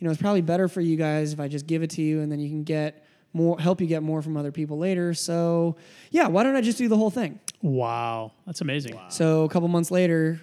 you 0.00 0.06
know, 0.06 0.10
it's 0.10 0.20
probably 0.20 0.40
better 0.40 0.66
for 0.66 0.80
you 0.80 0.96
guys 0.96 1.32
if 1.32 1.38
I 1.40 1.46
just 1.46 1.66
give 1.68 1.82
it 1.84 1.90
to 1.90 2.02
you, 2.02 2.20
and 2.22 2.32
then 2.32 2.40
you 2.40 2.48
can 2.48 2.64
get 2.64 3.06
more, 3.32 3.58
help 3.60 3.80
you 3.80 3.86
get 3.86 4.02
more 4.02 4.22
from 4.22 4.36
other 4.36 4.50
people 4.50 4.78
later. 4.78 5.14
So, 5.14 5.76
yeah, 6.10 6.26
why 6.26 6.42
don't 6.42 6.56
I 6.56 6.62
just 6.62 6.78
do 6.78 6.88
the 6.88 6.96
whole 6.96 7.10
thing? 7.10 7.38
wow, 7.62 8.32
that's 8.46 8.62
amazing. 8.62 8.98
So 9.10 9.44
a 9.44 9.48
couple 9.48 9.68
months 9.68 9.90
later, 9.90 10.40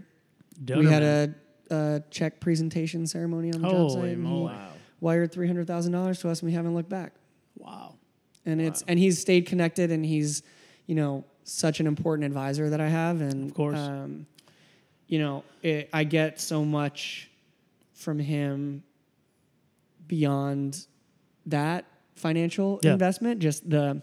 Donor 0.63 0.81
we 0.81 0.85
had 0.87 1.01
a, 1.03 1.33
a 1.71 2.03
check 2.11 2.39
presentation 2.39 3.07
ceremony 3.07 3.51
on 3.51 3.61
the 3.61 3.67
job 3.67 3.77
Holy 3.77 3.93
site. 3.93 4.03
and 4.13 4.25
he 4.25 4.31
moly. 4.31 4.53
Wired 5.01 5.31
three 5.31 5.47
hundred 5.47 5.67
thousand 5.67 5.91
dollars 5.91 6.19
to 6.19 6.29
us, 6.29 6.41
and 6.41 6.49
we 6.49 6.53
haven't 6.53 6.73
looked 6.75 6.89
back. 6.89 7.13
wow. 7.57 7.95
And 8.45 8.61
it's 8.61 8.83
and 8.87 8.97
he's 8.97 9.19
stayed 9.19 9.45
connected, 9.47 9.91
and 9.91 10.05
he's 10.05 10.41
you 10.85 10.95
know 10.95 11.25
such 11.43 11.79
an 11.79 11.87
important 11.87 12.25
advisor 12.25 12.69
that 12.69 12.79
I 12.79 12.87
have, 12.87 13.19
and 13.21 13.49
Of 13.49 13.55
course. 13.55 13.77
um, 13.77 14.25
you 15.07 15.19
know 15.19 15.43
it, 15.61 15.89
I 15.91 16.03
get 16.03 16.39
so 16.39 16.63
much 16.63 17.29
from 17.93 18.19
him 18.19 18.83
beyond 20.07 20.87
that 21.45 21.85
financial 22.15 22.79
Yeah. 22.83 22.93
investment. 22.93 23.39
Just 23.39 23.69
the 23.69 24.01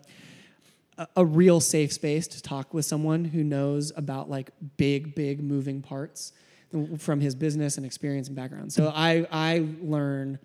a, 0.97 1.07
a 1.17 1.25
real 1.25 1.61
safe 1.61 1.93
space 1.93 2.29
to 2.29 2.41
talk 2.43 2.73
with 2.73 2.85
someone 2.85 3.25
who 3.25 3.43
knows 3.43 3.93
about 3.97 4.31
like 4.31 4.51
big, 4.77 5.15
big 5.15 5.43
moving 5.43 5.83
parts 5.83 6.33
from 6.99 7.21
his 7.21 7.35
business 7.35 7.77
and 7.77 7.85
experience 7.87 8.29
and 8.29 8.37
background. 8.37 8.73
So 8.73 8.89
I 8.95 9.27
I 9.31 9.67
learn 9.81 10.39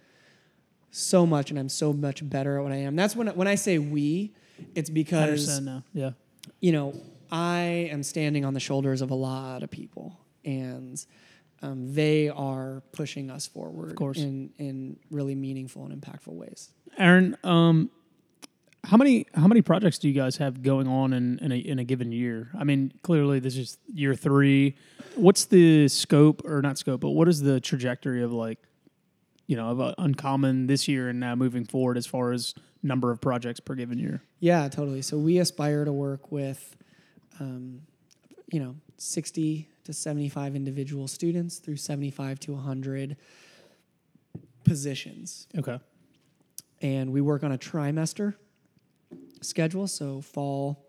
so 0.91 1.25
much, 1.25 1.51
and 1.51 1.59
I'm 1.59 1.69
so 1.69 1.93
much 1.93 2.27
better 2.27 2.57
at 2.57 2.63
what 2.63 2.71
I 2.71 2.77
am. 2.77 2.95
That's 2.95 3.15
when 3.15 3.27
when 3.29 3.47
I 3.47 3.55
say 3.55 3.77
we, 3.77 4.33
it's 4.75 4.89
because 4.89 5.59
now. 5.61 5.83
Yeah. 5.93 6.11
you 6.59 6.71
know 6.71 6.93
I 7.31 7.89
am 7.91 8.01
standing 8.01 8.43
on 8.45 8.55
the 8.55 8.59
shoulders 8.59 9.01
of 9.01 9.11
a 9.11 9.15
lot 9.15 9.61
of 9.61 9.69
people, 9.69 10.17
and 10.43 11.03
um, 11.61 11.93
they 11.93 12.29
are 12.29 12.81
pushing 12.91 13.29
us 13.29 13.47
forward 13.47 13.95
course. 13.95 14.17
in 14.17 14.51
in 14.57 14.97
really 15.11 15.35
meaningful 15.35 15.85
and 15.85 16.01
impactful 16.01 16.33
ways. 16.33 16.69
Aaron, 16.97 17.37
um, 17.43 17.89
how 18.83 18.97
many 18.97 19.25
how 19.33 19.47
many 19.47 19.61
projects 19.61 19.99
do 19.99 20.07
you 20.07 20.13
guys 20.13 20.37
have 20.37 20.63
going 20.63 20.87
on 20.87 21.13
in 21.13 21.39
in 21.39 21.51
a, 21.51 21.57
in 21.57 21.79
a 21.79 21.83
given 21.83 22.11
year? 22.11 22.49
I 22.57 22.63
mean, 22.63 22.93
clearly 23.03 23.39
this 23.39 23.57
is 23.57 23.77
year 23.93 24.15
three. 24.15 24.75
What's 25.15 25.45
the 25.45 25.87
scope 25.87 26.43
or 26.45 26.61
not 26.61 26.77
scope, 26.77 27.01
but 27.01 27.11
what 27.11 27.27
is 27.27 27.41
the 27.41 27.59
trajectory 27.59 28.23
of 28.23 28.31
like 28.31 28.59
you 29.49 29.55
know, 29.55 29.69
of 29.69 29.81
uh, 29.81 29.95
Uncommon 29.97 30.67
this 30.67 30.87
year 30.87 31.09
and 31.09 31.19
now 31.19 31.33
moving 31.33 31.65
forward 31.65 31.97
as 31.97 32.05
far 32.05 32.31
as 32.31 32.53
number 32.83 33.09
of 33.09 33.19
projects 33.19 33.59
per 33.59 33.73
given 33.73 33.97
year? 33.97 34.21
Yeah, 34.39 34.69
totally. 34.69 35.01
So 35.01 35.17
we 35.17 35.39
aspire 35.39 35.85
to 35.85 35.91
work 35.91 36.31
with, 36.31 36.77
um, 37.39 37.81
you 38.53 38.59
know, 38.59 38.75
60 38.97 39.67
to 39.89 39.93
75 39.93 40.56
individual 40.56 41.08
students 41.08 41.58
through 41.58 41.75
75 41.78 42.39
to 42.41 42.54
100 42.54 43.17
positions. 44.63 45.47
Okay. 45.58 45.80
And 46.80 47.12
we 47.12 47.21
work 47.21 47.43
on 47.43 47.52
a 47.52 47.58
trimester 47.58 48.36
schedule, 49.41 49.88
so 49.88 50.21
fall, 50.21 50.86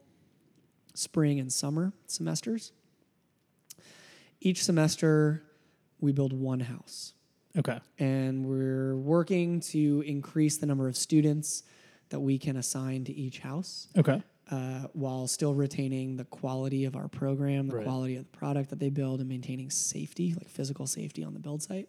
spring, 0.93 1.41
and 1.41 1.51
summer 1.51 1.95
semesters. 2.09 2.73
Each 4.43 4.63
semester, 4.63 5.43
we 6.01 6.13
build 6.13 6.35
one 6.35 6.61
house 6.61 7.15
Okay. 7.57 7.79
and 7.99 8.45
we're 8.45 8.97
working 8.97 9.61
to 9.61 10.03
increase 10.07 10.59
the 10.59 10.67
number 10.67 10.89
of 10.89 10.97
students 10.97 11.63
that 12.11 12.21
we 12.21 12.39
can 12.39 12.57
assign 12.57 13.05
to 13.05 13.13
each 13.15 13.39
house 13.41 13.89
Okay. 13.97 14.23
Uh, 14.51 14.87
while 14.95 15.27
still 15.27 15.55
retaining 15.55 16.17
the 16.17 16.25
quality 16.25 16.85
of 16.85 16.97
our 16.97 17.09
program, 17.09 17.69
the 17.69 17.77
Right. 17.77 17.85
quality 17.85 18.17
of 18.17 18.25
the 18.31 18.37
product 18.37 18.71
that 18.71 18.79
they 18.81 18.91
build, 18.91 19.21
and 19.21 19.29
maintaining 19.29 19.71
safety, 19.71 20.35
like 20.35 20.49
physical 20.49 20.87
safety 20.87 21.23
on 21.23 21.35
the 21.35 21.41
build 21.41 21.63
site. 21.63 21.89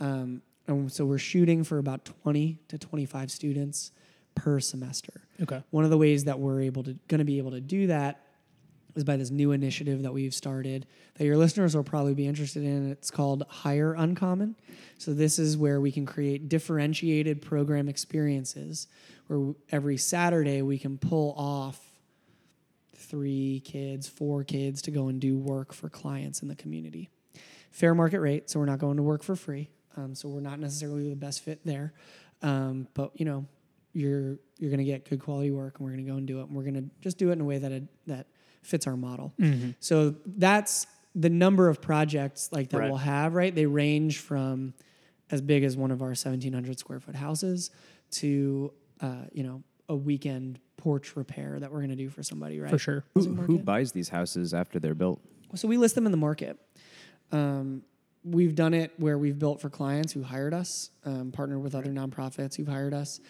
Um, 0.00 0.42
and 0.66 0.90
so 0.90 1.04
we're 1.04 1.18
shooting 1.18 1.62
for 1.62 1.78
about 1.78 2.04
20 2.04 2.58
to 2.68 2.78
25 2.78 3.30
students 3.30 3.92
per 4.34 4.58
semester. 4.60 5.12
Okay. 5.40 5.62
One 5.70 5.84
of 5.84 5.90
the 5.90 5.98
ways 5.98 6.24
that 6.24 6.40
we're 6.40 6.62
able 6.62 6.82
to 6.84 6.94
going 7.08 7.20
to 7.20 7.24
be 7.24 7.38
able 7.38 7.52
to 7.52 7.60
do 7.60 7.86
that 7.86 8.20
is 8.96 9.04
by 9.04 9.16
this 9.16 9.30
new 9.30 9.50
initiative 9.52 10.02
that 10.02 10.12
we've 10.12 10.34
started 10.34 10.86
that 11.16 11.24
your 11.24 11.36
listeners 11.36 11.76
will 11.76 11.82
probably 11.84 12.14
be 12.14 12.26
interested 12.26 12.62
in. 12.64 12.90
It's 12.90 13.10
called 13.10 13.44
Hire 13.48 13.92
Uncommon. 13.94 14.56
So 14.98 15.12
this 15.12 15.38
is 15.38 15.56
where 15.56 15.80
we 15.80 15.90
can 15.92 16.06
create 16.06 16.48
differentiated 16.48 17.42
program 17.42 17.88
experiences 17.88 18.86
where 19.26 19.54
every 19.70 19.96
Saturday 19.96 20.62
we 20.62 20.78
can 20.78 20.98
pull 20.98 21.34
off 21.36 21.83
three 22.96 23.60
kids, 23.64 24.08
four 24.08 24.44
kids 24.44 24.82
to 24.82 24.90
go 24.90 25.08
and 25.08 25.20
do 25.20 25.36
work 25.36 25.72
for 25.72 25.88
clients 25.88 26.42
in 26.42 26.48
the 26.48 26.54
community. 26.56 27.10
Fair 27.70 27.94
market 27.94 28.20
rate, 28.20 28.48
so 28.48 28.60
we're 28.60 28.66
not 28.66 28.78
going 28.78 28.96
to 28.96 29.02
work 29.02 29.22
for 29.22 29.34
free. 29.36 29.68
Um, 29.96 30.14
so 30.14 30.28
we're 30.28 30.40
not 30.40 30.58
necessarily 30.60 31.08
the 31.10 31.16
best 31.16 31.42
fit 31.42 31.60
there. 31.64 31.92
Um, 32.42 32.88
but 32.94 33.10
you 33.14 33.24
know, 33.24 33.46
you're 33.92 34.38
you're 34.58 34.70
going 34.70 34.78
to 34.78 34.84
get 34.84 35.08
good 35.08 35.20
quality 35.20 35.50
work, 35.50 35.78
and 35.78 35.84
we're 35.86 35.92
going 35.94 36.04
to 36.04 36.10
go 36.10 36.16
and 36.16 36.26
do 36.26 36.40
it. 36.40 36.44
And 36.46 36.54
we're 36.56 36.62
going 36.62 36.74
to 36.74 36.84
just 37.00 37.18
do 37.18 37.30
it 37.30 37.32
in 37.34 37.40
a 37.40 37.44
way 37.44 37.58
that 37.58 37.72
it, 37.72 37.84
that 38.06 38.26
fits 38.62 38.86
our 38.86 38.96
model. 38.96 39.32
So 39.80 40.14
that's 40.24 40.86
the 41.14 41.30
number 41.30 41.68
of 41.68 41.80
projects 41.80 42.48
like 42.52 42.70
that 42.70 42.78
Right. 42.78 42.88
we'll 42.90 42.98
have. 42.98 43.34
Right, 43.34 43.54
they 43.54 43.66
range 43.66 44.18
from 44.18 44.74
as 45.30 45.40
big 45.40 45.64
as 45.64 45.76
one 45.76 45.90
of 45.90 46.00
our 46.02 46.08
1,700 46.08 46.78
square 46.78 47.00
foot 47.00 47.14
houses 47.16 47.70
to 48.12 48.72
uh, 49.00 49.24
you 49.32 49.42
know 49.42 49.62
a 49.88 49.96
weekend 49.96 50.58
porch 50.76 51.16
repair 51.16 51.58
that 51.60 51.70
we're 51.70 51.78
going 51.78 51.90
to 51.90 51.96
do 51.96 52.10
for 52.10 52.22
somebody. 52.22 52.60
Right, 52.60 52.70
For 52.70 52.78
sure. 52.78 53.04
Who, 53.14 53.34
who 53.34 53.58
buys 53.58 53.92
these 53.92 54.08
houses 54.08 54.54
after 54.54 54.78
they're 54.78 54.94
built? 54.94 55.20
So 55.54 55.68
we 55.68 55.76
list 55.76 55.94
them 55.94 56.06
in 56.06 56.12
the 56.12 56.18
market. 56.18 56.58
Um, 57.32 57.82
we've 58.24 58.54
done 58.54 58.74
it 58.74 58.92
where 58.96 59.18
we've 59.18 59.38
built 59.38 59.60
for 59.60 59.68
clients 59.70 60.12
who 60.12 60.22
hired 60.22 60.54
us, 60.54 60.90
um, 61.04 61.30
partnered 61.32 61.62
with 61.62 61.74
other 61.74 61.90
nonprofits 61.90 62.56
who've 62.56 62.68
hired 62.68 62.94
us. 62.94 63.20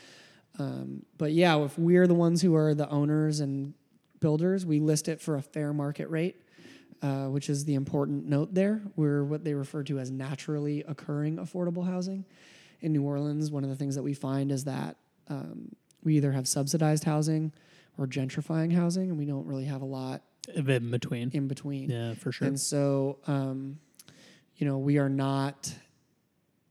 Um, 0.59 1.05
but 1.19 1.33
yeah, 1.33 1.59
if 1.65 1.79
we're 1.79 2.07
the 2.07 2.15
ones 2.15 2.41
who 2.41 2.55
are 2.55 2.75
the 2.75 2.89
owners 2.89 3.41
and 3.41 3.75
builders, 4.21 4.65
we 4.65 4.81
list 4.81 5.09
it 5.09 5.21
for 5.21 5.37
a 5.37 5.43
fair 5.43 5.73
market 5.73 6.09
rate, 6.09 6.37
uh, 7.03 7.27
which 7.27 7.51
is 7.51 7.65
the 7.65 7.75
important 7.75 8.27
note 8.27 8.55
there. 8.55 8.83
We're 8.97 9.25
what 9.25 9.45
they 9.45 9.55
refer 9.55 9.83
to 9.85 9.99
as 9.99 10.11
naturally 10.11 10.85
occurring 10.87 11.37
affordable 11.37 11.87
housing. 11.87 12.25
In 12.81 12.93
New 12.93 13.03
Orleans, 13.03 13.51
one 13.51 13.65
of 13.65 13.71
the 13.71 13.77
things 13.77 13.95
that 13.95 14.03
we 14.03 14.15
find 14.15 14.53
is 14.53 14.65
that 14.65 14.97
um, 15.29 15.75
we 16.05 16.17
either 16.17 16.33
have 16.33 16.47
subsidized 16.47 17.05
housing 17.05 17.53
or 17.99 18.07
gentrifying 18.07 18.73
housing, 18.73 19.11
and 19.11 19.19
we 19.19 19.25
don't 19.25 19.47
really 19.47 19.65
have 19.65 19.83
a 19.83 19.87
lot 19.87 20.23
In 20.55 20.91
between. 20.91 21.31
in 21.33 21.49
between. 21.49 21.91
Yeah, 21.91 22.15
for 22.15 22.31
sure. 22.33 22.47
And 22.47 22.61
so, 22.61 23.19
um, 23.27 23.79
you 24.57 24.67
know, 24.67 24.79
we 24.79 24.99
are 24.99 25.09
not 25.09 25.73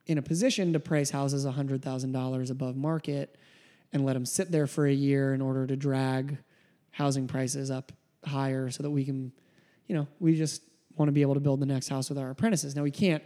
in 0.06 0.17
a 0.17 0.22
position 0.22 0.74
to 0.74 0.80
price 0.80 1.10
houses 1.10 1.46
$100,000 1.46 2.52
above 2.52 2.76
market 2.76 3.38
and 3.91 4.06
let 4.06 4.13
them 4.13 4.26
sit 4.26 4.52
there 4.52 4.67
for 4.67 4.86
a 4.86 4.93
year 4.93 5.34
in 5.34 5.41
order 5.41 5.65
to 5.65 5.76
drag 5.76 6.38
housing 6.91 7.28
prices 7.28 7.72
up 7.72 7.91
higher 8.26 8.69
so 8.69 8.84
that 8.84 8.89
we 8.89 9.06
can, 9.06 9.32
you 9.88 9.96
know, 9.96 10.08
we 10.19 10.36
just 10.36 10.62
want 10.98 11.08
to 11.08 11.13
be 11.13 11.22
able 11.22 11.34
to 11.34 11.39
build 11.39 11.60
the 11.60 11.65
next 11.65 11.88
house 11.88 12.10
with 12.10 12.17
our 12.17 12.30
apprentices. 12.30 12.76
Now, 12.76 12.84
we 12.84 12.91
can't, 12.91 13.24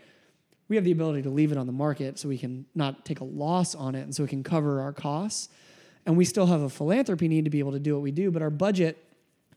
we 0.69 0.75
have 0.75 0.85
the 0.85 0.91
ability 0.91 1.23
to 1.23 1.29
leave 1.29 1.51
it 1.51 1.57
on 1.57 1.65
the 1.65 1.73
market 1.73 2.19
so 2.19 2.29
we 2.29 2.37
can 2.37 2.65
not 2.75 3.05
take 3.05 3.19
a 3.21 3.23
loss 3.23 3.73
on 3.75 3.95
it 3.95 4.01
and 4.01 4.15
so 4.15 4.23
it 4.23 4.29
can 4.29 4.43
cover 4.43 4.81
our 4.81 4.93
costs. 4.93 5.49
And 6.07 6.15
we 6.15 6.25
still 6.25 6.45
have 6.45 6.61
a 6.61 6.69
philanthropy 6.69 7.27
need 7.27 7.43
to 7.43 7.51
be 7.51 7.59
able 7.59 7.73
to 7.73 7.79
do 7.79 7.93
what 7.93 8.01
we 8.01 8.11
do, 8.11 8.31
but 8.31 8.41
our 8.41 8.49
budget 8.49 8.97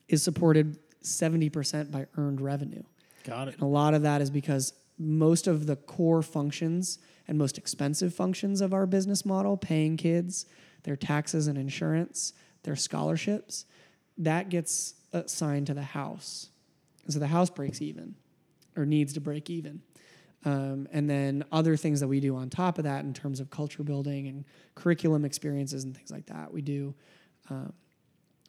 is 0.08 0.22
supported 0.22 0.76
70% 1.02 1.92
by 1.92 2.06
earned 2.16 2.40
revenue. 2.40 2.82
Got 3.24 3.48
it. 3.48 3.54
And 3.54 3.62
a 3.62 3.66
lot 3.66 3.94
of 3.94 4.02
that 4.02 4.20
is 4.20 4.30
because 4.30 4.74
most 4.98 5.46
of 5.46 5.66
the 5.66 5.76
core 5.76 6.22
functions 6.22 6.98
and 7.28 7.38
most 7.38 7.56
expensive 7.56 8.12
functions 8.12 8.60
of 8.60 8.74
our 8.74 8.84
business 8.84 9.24
model, 9.24 9.56
paying 9.56 9.96
kids, 9.96 10.44
their 10.82 10.96
taxes 10.96 11.46
and 11.46 11.56
insurance, 11.56 12.32
their 12.64 12.76
scholarships, 12.76 13.64
that 14.18 14.48
gets 14.48 14.94
assigned 15.12 15.68
to 15.68 15.74
the 15.74 15.82
house. 15.82 16.50
And 17.04 17.12
so 17.14 17.20
the 17.20 17.28
house 17.28 17.48
breaks 17.48 17.80
even 17.80 18.16
or 18.76 18.84
needs 18.84 19.12
to 19.12 19.20
break 19.20 19.48
even. 19.48 19.82
Um, 20.44 20.88
and 20.90 21.09
then 21.09 21.44
other 21.53 21.76
things 21.76 22.00
that 22.00 22.09
we 22.09 22.18
do 22.18 22.35
on 22.37 22.48
top 22.48 22.79
of 22.79 22.85
that 22.85 23.05
in 23.05 23.12
terms 23.12 23.40
of 23.40 23.50
culture 23.50 23.83
building 23.83 24.26
and 24.26 24.44
curriculum 24.74 25.24
experiences 25.24 25.85
and 25.85 25.94
things 25.94 26.11
like 26.11 26.26
that, 26.26 26.50
we 26.53 26.62
do 26.62 26.94
um, 27.50 27.72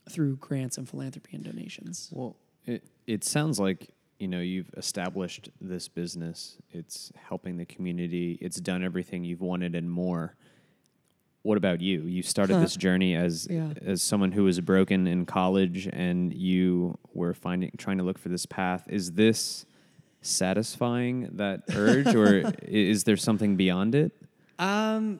through 0.09 0.37
grants 0.37 0.77
and 0.77 0.87
philanthropy 0.87 1.35
and 1.35 1.43
donations. 1.43 2.09
Well, 2.13 2.35
it 2.65 2.83
it 3.07 3.23
sounds 3.25 3.59
like 3.59 3.89
you 4.19 4.27
know 4.29 4.39
you've 4.39 4.69
established 4.77 5.49
this 5.59 5.87
business. 5.89 6.57
It's 6.71 7.11
helping 7.27 7.57
the 7.57 7.65
community. 7.65 8.37
It's 8.39 8.59
done 8.61 8.83
everything 8.83 9.23
you've 9.25 9.41
wanted 9.41 9.75
and 9.75 9.89
more. 9.89 10.35
What 11.43 11.57
about 11.57 11.81
you? 11.81 12.03
You 12.03 12.21
started 12.21 12.57
this 12.61 12.75
journey 12.87 13.15
as 13.15 13.47
Yeah. 13.49 13.73
as 13.81 14.01
someone 14.01 14.31
who 14.31 14.43
was 14.43 14.61
broken 14.61 15.07
in 15.07 15.25
college, 15.25 15.89
and 15.91 16.33
you 16.33 16.97
were 17.13 17.33
finding 17.33 17.71
trying 17.77 17.97
to 17.97 18.03
look 18.05 18.17
for 18.19 18.29
this 18.29 18.45
path. 18.45 18.85
Is 18.87 19.11
this 19.13 19.65
satisfying 20.21 21.29
that 21.33 21.63
urge, 21.75 22.13
or 22.15 22.53
is 22.63 23.03
there 23.03 23.17
something 23.17 23.55
beyond 23.55 23.95
it? 23.95 24.11
Um, 24.59 25.19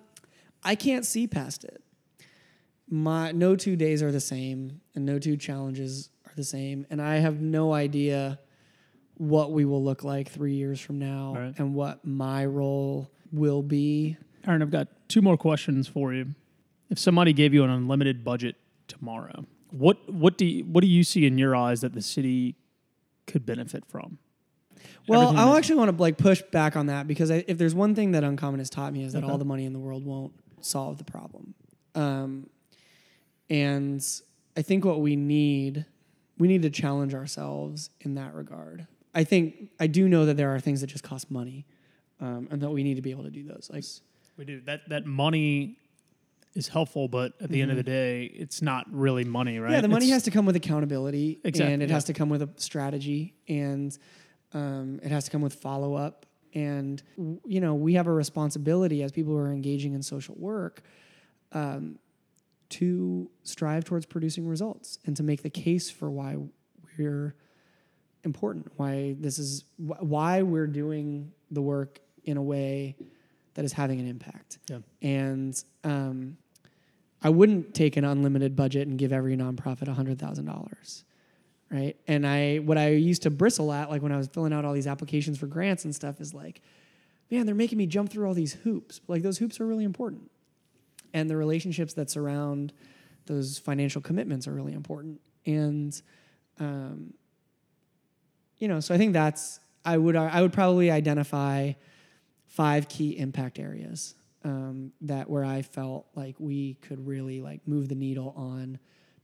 I 0.63 0.75
can't 0.75 1.05
see 1.05 1.27
past 1.27 1.63
it. 1.63 1.81
My 2.89 3.31
no 3.31 3.55
two 3.55 3.75
days 3.75 4.03
are 4.03 4.11
the 4.11 4.19
same, 4.19 4.81
and 4.95 5.05
no 5.05 5.17
two 5.19 5.37
challenges 5.37 6.09
are 6.25 6.33
the 6.35 6.43
same, 6.43 6.85
and 6.89 7.01
I 7.01 7.15
have 7.17 7.39
no 7.41 7.73
idea 7.73 8.39
what 9.15 9.51
we 9.51 9.65
will 9.65 9.83
look 9.83 10.03
like 10.03 10.29
three 10.29 10.55
years 10.55 10.79
from 10.79 10.99
now, 10.99 11.35
Right. 11.35 11.53
and 11.57 11.73
what 11.75 12.05
my 12.05 12.45
role 12.45 13.09
will 13.31 13.61
be. 13.61 14.17
Aaron, 14.47 14.61
I've 14.61 14.71
got 14.71 14.87
two 15.07 15.21
more 15.21 15.37
questions 15.37 15.87
for 15.87 16.13
you. 16.13 16.27
If 16.89 16.99
somebody 16.99 17.31
gave 17.31 17.53
you 17.53 17.63
an 17.63 17.69
unlimited 17.69 18.23
budget 18.23 18.55
tomorrow, 18.87 19.45
what 19.69 20.11
what 20.11 20.37
do 20.37 20.45
you, 20.45 20.63
what 20.65 20.81
do 20.81 20.87
you 20.87 21.03
see 21.03 21.25
in 21.25 21.37
your 21.37 21.55
eyes 21.55 21.81
that 21.81 21.93
the 21.93 22.01
city 22.01 22.55
could 23.27 23.45
benefit 23.45 23.85
from? 23.85 24.17
Well, 25.07 25.35
I'll 25.37 25.55
actually 25.55 25.75
want 25.75 25.95
to 25.95 26.01
like 26.01 26.17
push 26.17 26.41
back 26.51 26.75
on 26.75 26.85
that 26.87 27.07
because 27.07 27.31
I, 27.31 27.43
if 27.47 27.57
there's 27.57 27.75
one 27.75 27.95
thing 27.95 28.11
that 28.11 28.23
Uncommon 28.23 28.59
has 28.59 28.69
taught 28.69 28.93
me 28.93 29.03
is 29.03 29.13
that 29.13 29.23
Okay. 29.23 29.31
all 29.31 29.37
the 29.37 29.45
money 29.45 29.65
in 29.65 29.73
the 29.73 29.79
world 29.79 30.05
won't 30.05 30.33
solve 30.61 30.97
the 30.97 31.03
problem. 31.03 31.53
Um, 31.95 32.49
and 33.49 34.05
I 34.55 34.61
think 34.61 34.85
what 34.85 35.01
we 35.01 35.15
need, 35.15 35.85
we 36.37 36.47
need 36.47 36.61
to 36.61 36.69
challenge 36.69 37.13
ourselves 37.13 37.89
in 38.01 38.15
that 38.15 38.33
regard. 38.33 38.87
I 39.13 39.23
think 39.23 39.69
I 39.79 39.87
do 39.87 40.07
know 40.07 40.25
that 40.25 40.37
there 40.37 40.53
are 40.55 40.59
things 40.59 40.81
that 40.81 40.87
just 40.87 41.03
cost 41.03 41.29
money, 41.29 41.65
um, 42.19 42.47
and 42.51 42.61
that 42.61 42.69
we 42.69 42.83
need 42.83 42.95
to 42.95 43.01
be 43.01 43.11
able 43.11 43.23
to 43.23 43.29
do 43.31 43.43
those. 43.43 43.69
Like, 43.73 43.83
We 44.37 44.45
do 44.45 44.61
that. 44.61 44.87
That 44.89 45.05
money 45.05 45.77
is 46.53 46.67
helpful, 46.67 47.07
but 47.07 47.33
at 47.41 47.49
the 47.49 47.61
end 47.61 47.71
of 47.71 47.77
the 47.77 47.83
day, 47.83 48.25
it's 48.25 48.61
not 48.61 48.85
really 48.91 49.23
money, 49.23 49.57
right? 49.59 49.67
Mm-hmm. 49.67 49.73
yeah, 49.75 49.81
the 49.81 49.87
money 49.87 50.05
It's- 50.05 50.15
has 50.17 50.23
to 50.23 50.31
come 50.31 50.45
with 50.45 50.55
accountability, 50.55 51.39
Exactly, 51.43 51.73
and 51.73 51.81
it 51.83 51.89
yeah. 51.89 51.95
has 51.95 52.03
to 52.05 52.13
come 52.13 52.29
with 52.29 52.41
a 52.41 52.49
strategy, 52.57 53.33
and 53.47 53.97
um, 54.53 54.99
it 55.03 55.11
has 55.11 55.25
to 55.25 55.31
come 55.31 55.41
with 55.41 55.53
follow 55.53 55.95
up. 55.95 56.25
And 56.53 57.01
you 57.45 57.61
know, 57.61 57.75
we 57.75 57.93
have 57.93 58.07
a 58.07 58.11
responsibility 58.11 59.03
as 59.03 59.11
people 59.11 59.33
who 59.33 59.39
are 59.39 59.51
engaging 59.51 59.93
in 59.93 60.03
social 60.03 60.35
work 60.37 60.83
um, 61.53 61.99
to 62.69 63.29
strive 63.43 63.85
towards 63.85 64.05
producing 64.05 64.47
results 64.47 64.99
and 65.05 65.15
to 65.17 65.23
make 65.23 65.43
the 65.43 65.49
case 65.49 65.89
for 65.89 66.09
why 66.09 66.37
we're 66.97 67.35
important, 68.23 68.71
why 68.77 69.15
this 69.19 69.39
is 69.39 69.65
why 69.77 70.41
we're 70.41 70.67
doing 70.67 71.31
the 71.49 71.61
work 71.61 71.99
in 72.23 72.37
a 72.37 72.43
way 72.43 72.95
that 73.53 73.65
is 73.65 73.73
having 73.73 73.99
an 73.99 74.07
impact. 74.07 74.59
Yeah. 74.69 74.79
And 75.01 75.61
um, 75.83 76.37
I 77.21 77.29
wouldn't 77.29 77.73
take 77.73 77.97
an 77.97 78.05
unlimited 78.05 78.55
budget 78.55 78.87
and 78.87 78.97
give 78.97 79.11
every 79.11 79.35
nonprofit 79.35 79.87
hundred 79.87 80.19
thousand 80.19 80.45
dollars, 80.45 81.03
right? 81.71 81.95
And 82.07 82.27
I 82.27 82.57
what 82.57 82.77
I 82.77 82.89
used 82.89 83.23
to 83.23 83.29
bristle 83.29 83.71
at, 83.71 83.89
like 83.89 84.01
when 84.01 84.11
I 84.11 84.17
was 84.17 84.27
filling 84.27 84.53
out 84.53 84.65
all 84.65 84.73
these 84.73 84.87
applications 84.87 85.37
for 85.37 85.47
grants 85.47 85.85
and 85.85 85.95
stuff, 85.95 86.19
is 86.19 86.33
like 86.33 86.61
man, 87.31 87.45
they're 87.45 87.55
making 87.55 87.77
me 87.77 87.87
jump 87.87 88.11
through 88.11 88.27
all 88.27 88.33
these 88.33 88.53
hoops. 88.53 88.99
Like 89.07 89.23
those 89.23 89.37
hoops 89.37 89.59
are 89.61 89.65
really 89.65 89.85
important. 89.85 90.29
And 91.13 91.29
the 91.29 91.37
relationships 91.37 91.93
that 91.93 92.09
surround 92.09 92.73
those 93.25 93.57
financial 93.57 94.01
commitments 94.01 94.47
are 94.47 94.53
really 94.53 94.73
important. 94.73 95.21
And 95.45 95.99
um, 96.59 97.13
you 98.57 98.67
know, 98.67 98.79
so 98.79 98.93
I 98.93 98.97
think 98.97 99.13
that's 99.13 99.59
I 99.83 99.97
would 99.97 100.15
I 100.15 100.41
would 100.41 100.53
probably 100.53 100.91
identify 100.91 101.73
five 102.45 102.87
key 102.89 103.17
impact 103.17 103.57
areas 103.57 104.13
um, 104.43 104.91
that 105.01 105.29
where 105.29 105.45
I 105.45 105.61
felt 105.61 106.07
like 106.15 106.35
we 106.37 106.75
could 106.75 107.07
really 107.07 107.41
like 107.41 107.67
move 107.67 107.87
the 107.87 107.95
needle 107.95 108.33
on 108.35 108.77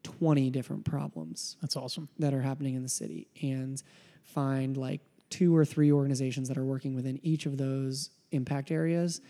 20 0.03 0.49
different 0.51 0.85
problems 0.85 1.57
That's 1.61 1.75
awesome. 1.75 2.07
that 2.19 2.33
are 2.33 2.41
happening 2.41 2.75
in 2.75 2.83
the 2.83 2.89
city 2.89 3.27
and 3.41 3.81
find 4.23 4.77
like 4.77 5.01
two 5.29 5.55
or 5.55 5.65
three 5.65 5.91
organizations 5.91 6.47
that 6.47 6.57
are 6.57 6.63
working 6.65 6.95
within 6.95 7.19
each 7.23 7.45
of 7.45 7.57
those 7.57 8.09
impact 8.31 8.71
areas 8.71 9.21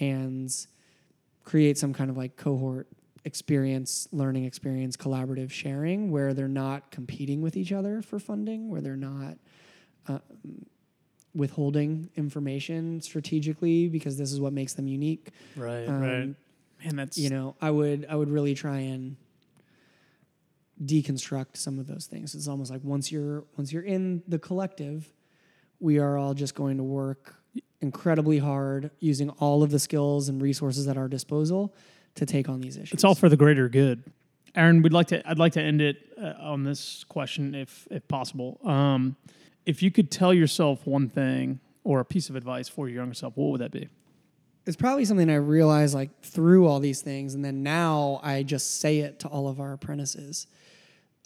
and 0.00 0.54
create 1.44 1.78
some 1.78 1.92
kind 1.94 2.10
of 2.10 2.16
like 2.16 2.36
cohort 2.36 2.86
experience, 3.24 4.08
learning 4.12 4.44
experience, 4.44 4.96
collaborative 4.96 5.50
sharing 5.50 6.10
where 6.10 6.34
they're 6.34 6.48
not 6.48 6.90
competing 6.90 7.40
with 7.40 7.56
each 7.56 7.72
other 7.72 8.02
for 8.02 8.18
funding, 8.18 8.68
where 8.70 8.80
they're 8.80 8.96
not 8.96 9.36
um, 10.08 10.20
withholding 11.34 12.10
information 12.16 13.00
strategically 13.00 13.88
because 13.88 14.16
this 14.16 14.32
is 14.32 14.40
what 14.40 14.52
makes 14.52 14.74
them 14.74 14.86
unique. 14.88 15.30
Right, 15.56 15.86
Um, 15.86 16.00
right. 16.00 16.34
Man, 16.84 16.96
that's 16.96 17.18
You 17.18 17.30
know, 17.30 17.56
I 17.60 17.70
would 17.70 18.06
I 18.08 18.14
would 18.14 18.30
really 18.30 18.54
try 18.54 18.78
and 18.78 19.16
deconstruct 20.84 21.56
some 21.56 21.78
of 21.78 21.86
those 21.86 22.06
things. 22.06 22.34
It's 22.34 22.48
almost 22.48 22.70
like 22.70 22.82
once 22.84 23.10
you're 23.10 23.44
once 23.56 23.72
you're 23.72 23.82
in 23.82 24.22
the 24.28 24.38
collective, 24.38 25.12
we 25.80 25.98
are 25.98 26.16
all 26.16 26.34
just 26.34 26.54
going 26.54 26.76
to 26.76 26.82
work 26.82 27.34
incredibly 27.80 28.38
hard 28.38 28.90
using 28.98 29.30
all 29.30 29.62
of 29.62 29.70
the 29.70 29.78
skills 29.78 30.28
and 30.28 30.42
resources 30.42 30.88
at 30.88 30.96
our 30.96 31.08
disposal 31.08 31.74
to 32.16 32.26
take 32.26 32.48
on 32.48 32.60
these 32.60 32.76
issues. 32.76 32.92
It's 32.92 33.04
all 33.04 33.14
for 33.14 33.28
the 33.28 33.36
greater 33.36 33.68
good. 33.68 34.02
Aaron, 34.54 34.82
we'd 34.82 34.92
like 34.92 35.08
to. 35.08 35.28
I'd 35.28 35.38
like 35.38 35.52
to 35.52 35.62
end 35.62 35.80
it 35.80 35.96
uh, 36.20 36.34
on 36.40 36.64
this 36.64 37.04
question, 37.04 37.54
if 37.54 37.86
if 37.90 38.06
possible. 38.08 38.60
Um, 38.64 39.16
if 39.66 39.82
you 39.82 39.90
could 39.90 40.10
tell 40.10 40.32
yourself 40.32 40.86
one 40.86 41.08
thing 41.08 41.60
or 41.84 42.00
a 42.00 42.04
piece 42.04 42.30
of 42.30 42.36
advice 42.36 42.68
for 42.68 42.88
your 42.88 43.02
younger 43.02 43.14
self, 43.14 43.36
what 43.36 43.50
would 43.50 43.60
that 43.60 43.70
be? 43.70 43.88
it's 44.68 44.76
probably 44.76 45.06
something 45.06 45.30
I 45.30 45.36
realized 45.36 45.94
like 45.94 46.10
through 46.22 46.66
all 46.66 46.78
these 46.78 47.00
things, 47.00 47.32
and 47.32 47.42
then 47.42 47.62
now 47.62 48.20
I 48.22 48.42
just 48.42 48.80
say 48.80 48.98
it 48.98 49.18
to 49.20 49.28
all 49.28 49.48
of 49.48 49.60
our 49.60 49.72
apprentices, 49.72 50.46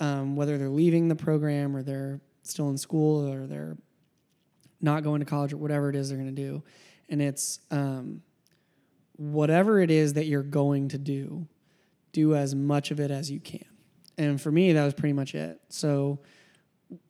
um, 0.02 0.36
whether 0.36 0.58
they're 0.58 0.68
leaving 0.82 1.08
the 1.08 1.14
program 1.16 1.76
or 1.76 1.82
they're 1.82 2.20
still 2.42 2.68
in 2.70 2.76
school 2.76 3.26
or 3.32 3.46
they're 3.46 3.76
not 4.80 5.02
going 5.04 5.20
to 5.20 5.26
college 5.26 5.52
or 5.52 5.56
whatever 5.58 5.88
it 5.90 5.96
is 5.96 6.08
they're 6.08 6.18
going 6.18 6.34
to 6.34 6.42
do, 6.42 6.62
and 7.08 7.22
it's 7.22 7.60
um, 7.70 8.20
whatever 9.16 9.80
it 9.80 9.90
is 9.90 10.14
that 10.14 10.26
you're 10.26 10.42
going 10.42 10.88
to 10.88 10.98
do, 10.98 11.46
do 12.12 12.34
as 12.34 12.54
much 12.54 12.90
of 12.90 12.98
it 13.00 13.10
as 13.10 13.30
you 13.30 13.38
can. 13.40 13.64
And 14.18 14.40
for 14.40 14.50
me, 14.50 14.72
that 14.72 14.84
was 14.84 14.94
pretty 14.94 15.12
much 15.12 15.34
it. 15.34 15.60
So 15.68 16.18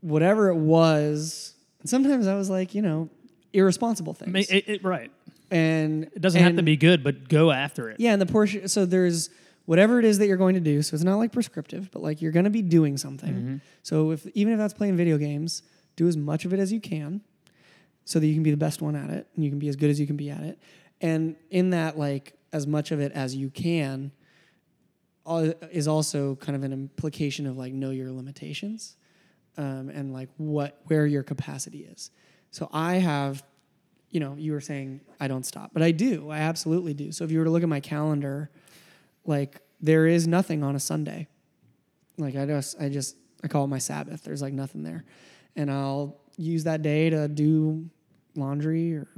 whatever 0.00 0.48
it 0.50 0.57
was, 0.57 1.55
sometimes 1.85 2.26
I 2.26 2.35
was 2.35 2.48
like, 2.50 2.74
you 2.74 2.83
know, 2.83 3.09
irresponsible 3.52 4.14
things. 4.14 4.50
It, 4.50 4.68
it- 4.68 4.85
right. 4.85 5.11
and 5.50 6.05
It 6.14 6.20
doesn't 6.20 6.40
have 6.42 6.57
to 6.57 6.62
be 6.62 6.76
good, 6.76 7.02
but 7.02 7.28
go 7.28 7.50
after 7.50 7.88
it. 7.90 7.98
yeah, 8.00 8.12
and 8.12 8.20
the 8.22 8.26
portion. 8.26 8.68
So 8.68 8.85
there's 8.87 9.31
whatever 9.64 9.98
it 9.98 10.05
is 10.05 10.18
that 10.18 10.27
you're 10.27 10.37
going 10.37 10.55
to 10.55 10.61
do. 10.61 10.83
So 10.83 10.94
it's 10.94 11.05
not 11.05 11.16
like 11.16 11.33
prescriptive, 11.33 11.90
but 11.90 12.03
like 12.03 12.20
you're 12.20 12.33
going 12.33 12.44
to 12.44 12.51
be 12.51 12.62
doing 12.62 12.96
something. 12.96 13.61
So 13.83 14.11
if 14.11 14.27
even 14.35 14.53
if 14.53 14.59
that's 14.59 14.75
playing 14.75 14.96
video 14.96 15.18
games, 15.18 15.62
do 15.96 16.09
as 16.09 16.16
much 16.16 16.44
of 16.44 16.53
it 16.53 16.59
as 16.59 16.72
you 16.72 16.81
can, 16.81 17.20
so 18.05 18.18
that 18.18 18.27
you 18.27 18.35
can 18.35 18.42
be 18.42 18.51
the 18.51 18.57
best 18.57 18.83
one 18.83 18.96
at 18.96 19.11
it, 19.11 19.27
and 19.35 19.44
you 19.44 19.51
can 19.51 19.59
be 19.59 19.68
as 19.68 19.77
good 19.77 19.90
as 19.90 20.01
you 20.01 20.07
can 20.07 20.16
be 20.16 20.31
at 20.31 20.42
it. 20.42 20.59
And 21.01 21.37
in 21.51 21.70
that, 21.70 21.98
like 21.98 22.35
as 22.53 22.66
much 22.66 22.90
of 22.90 23.01
it 23.01 23.12
as 23.12 23.35
you 23.35 23.51
can, 23.51 24.12
is 25.70 25.87
also 25.87 26.35
kind 26.37 26.57
of 26.57 26.64
an 26.64 26.72
implication 26.72 27.46
of 27.46 27.57
like 27.57 27.72
know 27.72 27.90
your 27.90 28.11
limitations, 28.11 28.96
um, 29.57 29.88
and 29.90 30.12
like 30.12 30.29
what 30.37 30.81
where 30.87 31.07
your 31.07 31.22
capacity 31.22 31.81
is. 31.81 32.11
So 32.51 32.68
I 32.72 32.94
have 32.96 33.42
you 34.12 34.20
know, 34.20 34.37
you 34.37 34.53
were 34.53 34.61
saying 34.61 35.01
I 35.18 35.27
don't 35.27 35.44
stop, 35.44 35.70
but 35.72 35.83
I 35.83 35.90
do. 35.90 36.31
I 36.31 36.40
absolutely 36.40 36.92
do. 36.94 37.12
So 37.12 37.25
if 37.25 37.31
you 37.31 37.38
were 37.38 37.46
to 37.46 37.51
look 37.51 37.62
at 37.62 37.68
my 37.68 37.81
calendar, 37.81 38.51
like 39.24 39.61
there 39.80 40.06
is 40.06 40.26
nothing 40.26 40.62
on 40.62 40.76
a 40.76 40.80
Sunday. 40.80 41.28
Like 42.18 42.37
I 42.37 42.46
just, 42.46 42.80
I 42.80 42.88
just, 42.88 43.16
I 43.42 43.48
call 43.48 43.64
it 43.64 43.68
my 43.68 43.78
Sabbath. 43.78 44.22
There's 44.24 44.42
like 44.42 44.52
nothing 44.52 44.82
there, 44.82 45.04
and 45.56 45.70
I'll 45.70 46.20
use 46.37 46.64
that 46.64 46.82
day 46.82 47.11
to 47.11 47.28
do 47.28 47.88
laundry 48.37 48.94
or 48.94 49.08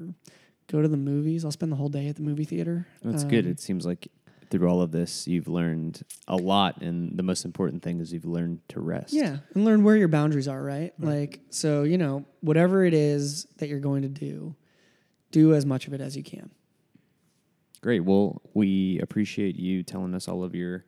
go 0.70 0.80
to 0.82 0.88
the 0.88 0.96
movies. 0.96 1.44
I'll 1.44 1.50
spend 1.52 1.70
the 1.72 1.76
whole 1.76 1.88
day 1.88 2.08
at 2.08 2.16
the 2.16 2.22
movie 2.22 2.44
theater. 2.44 2.86
That's 3.02 3.24
good. 3.24 3.44
Um, 3.44 3.50
It 3.50 3.60
seems 3.60 3.84
like 3.84 4.08
through 4.50 4.68
all 4.68 4.80
of 4.82 4.92
this, 4.92 5.26
you've 5.26 5.48
learned 5.48 6.02
a 6.28 6.36
lot, 6.36 6.80
and 6.82 7.16
the 7.18 7.22
most 7.22 7.44
important 7.44 7.82
thing 7.82 8.00
is 8.00 8.12
you've 8.12 8.24
learned 8.24 8.60
to 8.68 8.80
rest. 8.80 9.12
Yeah, 9.12 9.38
and 9.54 9.64
learn 9.64 9.82
where 9.84 9.96
your 9.96 10.08
boundaries 10.08 10.48
are, 10.48 10.62
right? 10.62 10.92
Like, 10.98 11.40
so 11.50 11.82
you 11.82 11.98
know, 11.98 12.24
whatever 12.40 12.84
it 12.84 12.94
is 12.94 13.46
that 13.58 13.68
you're 13.68 13.80
going 13.80 14.02
to 14.02 14.08
do, 14.08 14.54
do 15.32 15.54
as 15.54 15.66
much 15.66 15.86
of 15.88 15.92
it 15.92 16.00
as 16.00 16.16
you 16.16 16.22
can. 16.22 16.50
Great. 17.84 18.00
Well, 18.02 18.40
we 18.54 18.98
appreciate 19.00 19.56
you 19.56 19.82
telling 19.82 20.14
us 20.14 20.26
all 20.26 20.42
of 20.42 20.54
your 20.54 20.86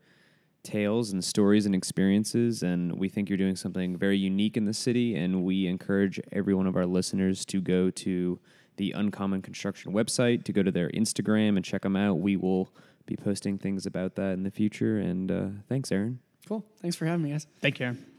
tales 0.63 1.13
and 1.13 1.23
stories 1.23 1.67
and 1.67 1.75
experiences, 1.75 2.63
and 2.63 2.99
we 2.99 3.11
think 3.11 3.29
you're 3.29 3.37
doing 3.37 3.55
something 3.55 3.99
very 3.99 4.17
unique 4.17 4.57
in 4.57 4.65
the 4.65 4.73
city. 4.73 5.15
And 5.15 5.45
we 5.45 5.67
encourage 5.67 6.19
every 6.33 6.55
one 6.55 6.67
of 6.67 6.75
our 6.75 6.87
listeners 6.87 7.45
to 7.45 7.61
go 7.61 7.91
to 7.91 8.41
the 8.79 8.93
Uncommon 8.93 9.43
Construction 9.43 9.93
website, 9.93 10.45
to 10.45 10.55
go 10.55 10.63
to 10.63 10.71
their 10.71 10.89
Instagram 10.89 11.57
and 11.57 11.63
check 11.63 11.83
them 11.83 11.97
out. 11.97 12.15
We 12.15 12.35
will 12.35 12.71
be 13.05 13.15
posting 13.15 13.59
things 13.59 13.85
about 13.85 14.15
that 14.15 14.33
in 14.33 14.45
the 14.45 14.51
future. 14.51 14.97
And 14.97 15.31
uh, 15.31 15.49
thanks, 15.69 15.93
Aaron. 15.93 16.21
Cool. 16.49 16.65
Thanks 16.81 16.97
for 16.97 17.05
having 17.05 17.25
me, 17.25 17.33
guys. 17.33 17.47
Thank 17.61 17.79
you, 17.79 17.85
Aaron. 17.85 18.16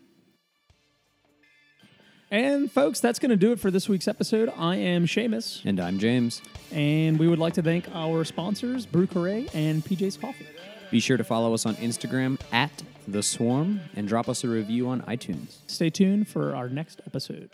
And 2.29 2.69
folks, 2.71 2.99
that's 2.99 3.19
going 3.19 3.29
to 3.29 3.37
do 3.37 3.51
it 3.53 3.59
for 3.59 3.71
this 3.71 3.87
week's 3.87 4.07
episode. 4.07 4.51
I 4.57 4.75
am 4.75 5.05
Seamus, 5.05 5.63
And 5.63 5.79
I'm 5.79 5.97
James. 5.97 6.41
and 6.71 7.17
we 7.17 7.27
would 7.27 7.39
like 7.39 7.53
to 7.53 7.61
thank 7.61 7.87
our 7.93 8.25
sponsors, 8.25 8.85
Brew 8.85 9.07
Carre 9.07 9.45
and 9.53 9.83
PJ's 9.83 10.17
Coffee. 10.17 10.45
Be 10.91 10.99
sure 10.99 11.15
to 11.17 11.23
follow 11.23 11.53
us 11.53 11.65
on 11.65 11.75
Instagram 11.75 12.37
at 12.51 12.83
The 13.07 13.23
Swarm 13.23 13.79
and 13.95 14.07
drop 14.09 14.27
us 14.27 14.43
a 14.43 14.49
review 14.49 14.89
on 14.89 15.01
iTunes. 15.03 15.55
Stay 15.67 15.89
tuned 15.89 16.27
for 16.27 16.53
our 16.53 16.67
next 16.69 17.01
episode. 17.05 17.49